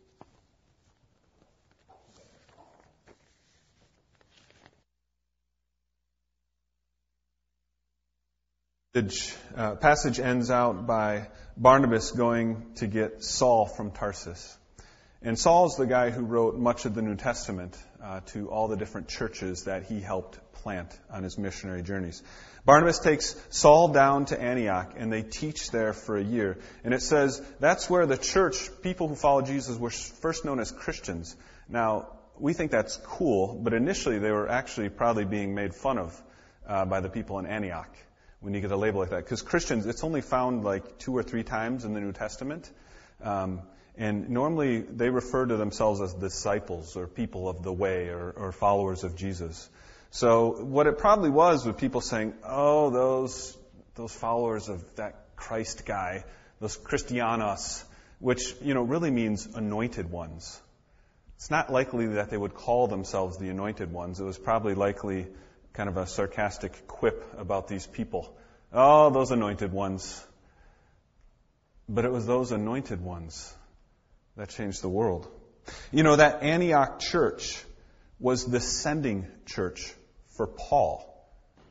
Uh, 8.97 9.75
passage 9.75 10.19
ends 10.19 10.51
out 10.51 10.87
by 10.87 11.29
Barnabas 11.55 12.13
going 12.13 12.73
to 12.77 12.87
get 12.87 13.23
Saul 13.23 13.67
from 13.67 13.91
Tarsus. 13.91 14.57
And 15.21 15.39
Saul's 15.39 15.77
the 15.77 15.85
guy 15.85 16.09
who 16.09 16.23
wrote 16.23 16.57
much 16.57 16.87
of 16.87 16.95
the 16.95 17.03
New 17.03 17.15
Testament 17.15 17.77
uh, 18.03 18.21
to 18.29 18.49
all 18.49 18.69
the 18.69 18.77
different 18.79 19.09
churches 19.09 19.65
that 19.65 19.83
he 19.83 20.01
helped 20.01 20.39
plant 20.55 20.99
on 21.11 21.25
his 21.25 21.37
missionary 21.37 21.83
journeys. 21.83 22.23
Barnabas 22.65 22.99
takes 22.99 23.37
Saul 23.51 23.89
down 23.89 24.25
to 24.27 24.41
Antioch 24.41 24.95
and 24.97 25.13
they 25.13 25.23
teach 25.23 25.71
there 25.71 25.93
for 25.93 26.17
a 26.17 26.25
year. 26.25 26.57
And 26.83 26.95
it 26.95 27.03
says 27.03 27.43
that's 27.61 27.91
where 27.91 28.07
the 28.07 28.17
church, 28.17 28.71
people 28.81 29.09
who 29.09 29.15
follow 29.15 29.43
Jesus, 29.43 29.77
were 29.77 29.91
first 29.91 30.47
known 30.47 30.59
as 30.59 30.71
Christians. 30.71 31.37
Now, 31.69 32.09
we 32.39 32.55
think 32.55 32.71
that's 32.71 32.97
cool, 33.05 33.61
but 33.63 33.75
initially 33.75 34.19
they 34.21 34.33
were 34.33 34.49
actually 34.49 34.89
probably 34.89 35.27
being 35.27 35.55
made 35.55 35.75
fun 35.75 35.99
of 35.99 36.23
uh, 36.67 36.87
by 36.87 37.01
the 37.01 37.11
people 37.11 37.39
in 37.39 37.45
Antioch 37.45 37.95
when 38.41 38.55
you 38.55 38.61
get 38.61 38.71
a 38.71 38.77
label 38.77 39.01
like 39.01 39.11
that. 39.11 39.25
Because 39.25 39.43
Christians, 39.43 39.87
it's 39.87 40.05
only 40.05 40.21
found 40.21 40.65
like 40.65 40.99
two 40.99 41.17
or 41.17 41.23
three 41.23 41.43
times 41.43 41.85
in 41.85 41.95
the 41.95 42.01
New 42.01 42.13
Testament. 42.13 42.71
Um, 43.23 43.63
and 43.97 44.29
normally 44.29 44.81
they 44.81 45.09
refer 45.09 45.47
to 45.47 45.57
themselves 45.57 46.01
as 46.01 46.13
disciples 46.13 46.97
or 46.97 47.07
people 47.07 47.49
of 47.49 47.63
the 47.63 47.73
way 47.73 48.09
or, 48.09 48.31
or 48.31 48.53
followers 48.53 49.05
of 49.05 49.17
Jesus. 49.17 49.69
So 50.11 50.63
what 50.63 50.87
it 50.87 50.99
probably 50.99 51.31
was 51.31 51.67
with 51.67 51.79
people 51.79 52.01
saying, 52.01 52.35
oh, 52.45 52.91
those, 52.91 53.57
those 53.95 54.13
followers 54.13 54.69
of 54.69 54.83
that 54.97 55.37
Christ 55.37 55.87
guy, 55.87 56.25
those 56.61 56.77
Christianos, 56.77 57.85
which, 58.19 58.55
you 58.63 58.75
know, 58.75 58.83
really 58.83 59.11
means 59.11 59.47
anointed 59.47 60.11
ones. 60.11 60.61
It's 61.37 61.51
not 61.51 61.71
likely 61.71 62.07
that 62.07 62.31
they 62.31 62.37
would 62.37 62.55
call 62.55 62.87
themselves 62.87 63.37
the 63.39 63.51
anointed 63.51 63.93
ones. 63.93 64.21
It 64.21 64.25
was 64.25 64.39
probably 64.39 64.75
likely 64.75 65.27
kind 65.77 65.91
of 65.91 65.99
a 65.99 66.07
sarcastic 66.07 66.87
quip 66.87 67.23
about 67.39 67.69
these 67.69 67.87
people. 67.87 68.35
Oh, 68.73 69.11
those 69.11 69.31
anointed 69.31 69.73
ones. 69.73 70.27
But 71.89 72.05
it 72.05 72.11
was 72.11 72.27
those 72.27 72.51
anointed 72.51 73.01
ones 73.03 73.55
that 74.37 74.49
changed 74.49 74.83
the 74.83 74.89
world. 74.89 75.29
You 75.93 76.03
know, 76.03 76.17
that 76.17 76.43
Antioch 76.43 77.01
church 77.01 77.63
was 78.19 78.47
the 78.47 78.61
sending 78.61 79.27
church 79.45 79.93
for 80.37 80.47
Paul. 80.47 81.13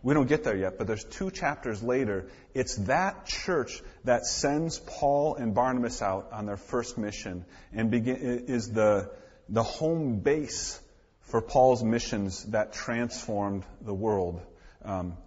We 0.03 0.13
don't 0.13 0.27
get 0.27 0.43
there 0.43 0.55
yet, 0.55 0.77
but 0.77 0.85
there's 0.85 1.03
two 1.03 1.31
chapters 1.31 1.81
later. 1.81 2.27
It's 2.53 2.75
that 2.85 3.25
church 3.25 3.81
that 4.03 4.27
sends 4.27 4.77
Paul 4.77 5.33
and 5.35 5.55
Barnabas 5.55 6.03
out 6.03 6.29
on 6.31 6.45
their 6.45 6.57
first 6.57 6.95
mission 6.99 7.43
and 7.73 7.89
begin, 7.89 8.17
is 8.47 8.71
the, 8.71 9.09
the 9.49 9.63
home 9.63 10.19
base 10.19 10.79
for 11.25 11.41
Paul's 11.41 11.83
missions 11.83 12.43
that 12.45 12.73
transformed 12.73 13.65
the 13.81 13.93
world, 13.93 14.41
um, 14.83 15.17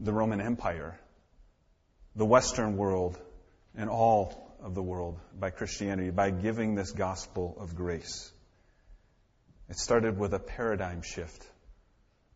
the 0.00 0.12
Roman 0.12 0.40
Empire, 0.40 0.98
the 2.16 2.26
Western 2.26 2.76
world, 2.76 3.18
and 3.76 3.88
all 3.88 4.56
of 4.60 4.74
the 4.74 4.82
world 4.82 5.18
by 5.38 5.50
Christianity, 5.50 6.10
by 6.10 6.30
giving 6.30 6.74
this 6.74 6.90
gospel 6.90 7.56
of 7.60 7.76
grace. 7.76 8.32
It 9.68 9.76
started 9.76 10.18
with 10.18 10.34
a 10.34 10.38
paradigm 10.38 11.02
shift, 11.02 11.46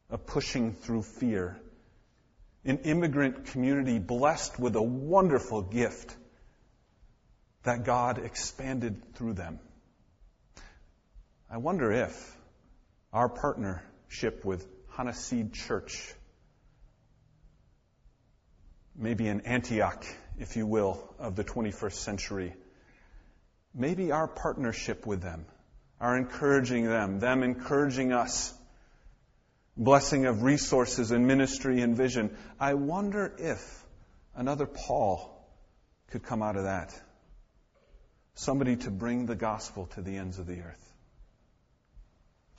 a 0.09 0.19
pushing 0.19 0.75
through 0.75 1.03
fear, 1.03 1.61
an 2.65 2.79
immigrant 2.79 3.47
community 3.47 3.99
blessed 3.99 4.59
with 4.59 4.77
a 4.77 4.83
wonderful 4.83 5.63
gift 5.63 6.15
that 7.65 7.85
God 7.85 8.19
expanded 8.19 9.15
through 9.15 9.35
them. 9.35 9.59
I 11.51 11.57
wonder 11.57 11.91
if 11.91 12.37
our 13.13 13.29
partnership 13.29 14.45
with 14.45 14.67
Seed 15.13 15.55
Church, 15.55 16.15
maybe 18.95 19.29
an 19.29 19.41
Antioch, 19.43 20.05
if 20.39 20.57
you 20.57 20.67
will, 20.67 21.15
of 21.19 21.37
the 21.37 21.45
21st 21.45 21.93
century. 21.95 22.55
Maybe 23.75 24.13
our 24.13 24.29
partnership 24.29 25.07
with 25.07 25.23
them, 25.23 25.47
our 26.01 26.17
encouraging 26.17 26.85
them, 26.85 27.19
them 27.19 27.43
encouraging 27.43 28.13
us, 28.13 28.53
blessing 29.77 30.27
of 30.27 30.43
resources 30.43 31.11
and 31.11 31.27
ministry 31.27 31.81
and 31.81 31.97
vision. 31.97 32.37
I 32.59 32.75
wonder 32.75 33.33
if 33.39 33.85
another 34.35 34.67
Paul 34.67 35.37
could 36.11 36.23
come 36.23 36.43
out 36.43 36.57
of 36.57 36.65
that. 36.65 36.93
Somebody 38.35 38.77
to 38.77 38.91
bring 38.91 39.27
the 39.27 39.37
gospel 39.37 39.87
to 39.95 40.03
the 40.03 40.17
ends 40.17 40.39
of 40.39 40.47
the 40.47 40.61
earth 40.61 40.90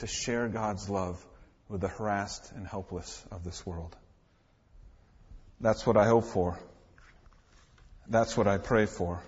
to 0.02 0.08
share 0.08 0.48
God's 0.48 0.90
love 0.90 1.24
with 1.70 1.82
the 1.82 1.88
harassed 1.88 2.52
and 2.56 2.68
helpless 2.68 3.24
of 3.32 3.44
this 3.44 3.66
world. 3.66 3.96
That's 5.60 5.86
what 5.86 5.96
I 5.96 6.08
hope 6.08 6.26
for. 6.26 6.60
That's 8.08 8.36
what 8.36 8.48
I 8.48 8.58
pray 8.58 8.88
for. 8.88 9.22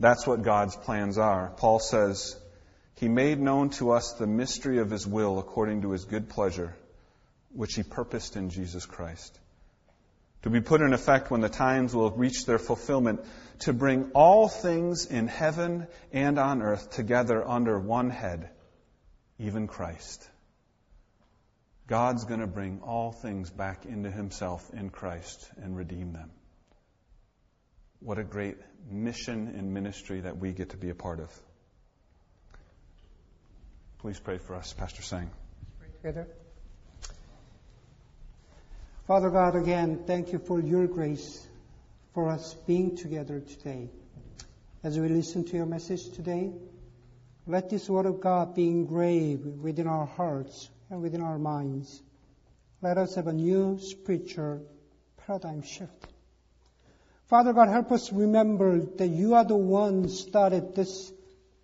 That's 0.00 0.26
what 0.26 0.42
God's 0.42 0.74
plans 0.74 1.18
are. 1.18 1.52
Paul 1.56 1.78
says, 1.78 2.36
He 2.96 3.08
made 3.08 3.38
known 3.38 3.70
to 3.78 3.92
us 3.92 4.14
the 4.14 4.26
mystery 4.26 4.78
of 4.78 4.90
His 4.90 5.06
will 5.06 5.38
according 5.38 5.82
to 5.82 5.92
His 5.92 6.04
good 6.04 6.28
pleasure, 6.28 6.74
which 7.52 7.74
He 7.76 7.84
purposed 7.84 8.34
in 8.34 8.50
Jesus 8.50 8.86
Christ. 8.86 9.38
To 10.42 10.50
be 10.50 10.60
put 10.60 10.80
in 10.80 10.92
effect 10.92 11.30
when 11.30 11.42
the 11.42 11.48
times 11.48 11.94
will 11.94 12.10
reach 12.10 12.44
their 12.44 12.58
fulfillment, 12.58 13.20
to 13.60 13.72
bring 13.72 14.10
all 14.14 14.48
things 14.48 15.06
in 15.06 15.28
heaven 15.28 15.86
and 16.12 16.40
on 16.40 16.60
earth 16.60 16.90
together 16.90 17.46
under 17.46 17.78
one 17.78 18.10
head, 18.10 18.50
even 19.44 19.66
Christ. 19.66 20.28
God's 21.86 22.24
going 22.24 22.40
to 22.40 22.46
bring 22.46 22.80
all 22.82 23.12
things 23.12 23.50
back 23.50 23.84
into 23.84 24.10
Himself 24.10 24.70
in 24.72 24.88
Christ 24.88 25.50
and 25.62 25.76
redeem 25.76 26.12
them. 26.12 26.30
What 28.00 28.18
a 28.18 28.24
great 28.24 28.56
mission 28.90 29.48
and 29.48 29.74
ministry 29.74 30.20
that 30.20 30.38
we 30.38 30.52
get 30.52 30.70
to 30.70 30.76
be 30.78 30.88
a 30.88 30.94
part 30.94 31.20
of. 31.20 31.30
Please 33.98 34.18
pray 34.18 34.38
for 34.38 34.54
us, 34.54 34.72
Pastor 34.72 35.02
Sang. 35.02 35.30
Pray 35.78 35.88
Together. 35.96 36.26
Father 39.06 39.28
God, 39.28 39.56
again, 39.56 40.04
thank 40.06 40.32
you 40.32 40.38
for 40.38 40.60
your 40.60 40.86
grace 40.86 41.46
for 42.14 42.30
us 42.30 42.54
being 42.66 42.96
together 42.96 43.40
today. 43.40 43.90
As 44.82 44.98
we 44.98 45.08
listen 45.08 45.44
to 45.44 45.56
your 45.56 45.66
message 45.66 46.10
today, 46.10 46.52
let 47.46 47.68
this 47.68 47.88
word 47.88 48.06
of 48.06 48.20
God 48.20 48.54
be 48.54 48.66
engraved 48.68 49.62
within 49.62 49.86
our 49.86 50.06
hearts 50.06 50.70
and 50.88 51.02
within 51.02 51.20
our 51.20 51.38
minds. 51.38 52.02
Let 52.80 52.96
us 52.96 53.14
have 53.16 53.26
a 53.26 53.32
new 53.32 53.78
spiritual 53.80 54.62
paradigm 55.26 55.62
shift. 55.62 56.06
Father 57.26 57.52
God, 57.52 57.68
help 57.68 57.92
us 57.92 58.12
remember 58.12 58.80
that 58.80 59.08
you 59.08 59.34
are 59.34 59.44
the 59.44 59.56
one 59.56 60.08
started 60.08 60.74
this 60.74 61.12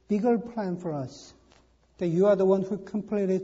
bigger 0.09 0.39
plan 0.39 0.77
for 0.77 0.93
us. 0.93 1.33
That 1.99 2.09
you 2.09 2.27
are 2.27 2.37
the 2.37 2.47
one 2.47 2.63
who 2.63 2.79
completed 2.79 3.43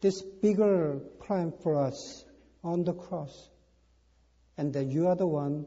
this 0.00 0.22
bigger 0.22 1.00
plan 1.20 1.52
for 1.62 1.80
us 1.80 2.24
on 2.62 2.84
the 2.84 2.92
cross. 2.92 3.48
And 4.58 4.72
that 4.74 4.84
you 4.84 5.08
are 5.08 5.16
the 5.16 5.26
one 5.26 5.66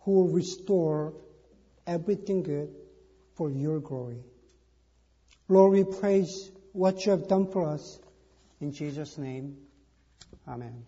who 0.00 0.12
will 0.12 0.28
restore 0.28 1.14
everything 1.86 2.42
good 2.42 2.74
for 3.34 3.50
your 3.50 3.80
glory. 3.80 4.22
Lord, 5.48 5.72
we 5.72 5.84
praise 5.84 6.50
what 6.72 7.04
you 7.04 7.12
have 7.12 7.28
done 7.28 7.46
for 7.46 7.68
us. 7.68 7.98
In 8.60 8.72
Jesus' 8.72 9.18
name, 9.18 9.56
Amen. 10.48 10.84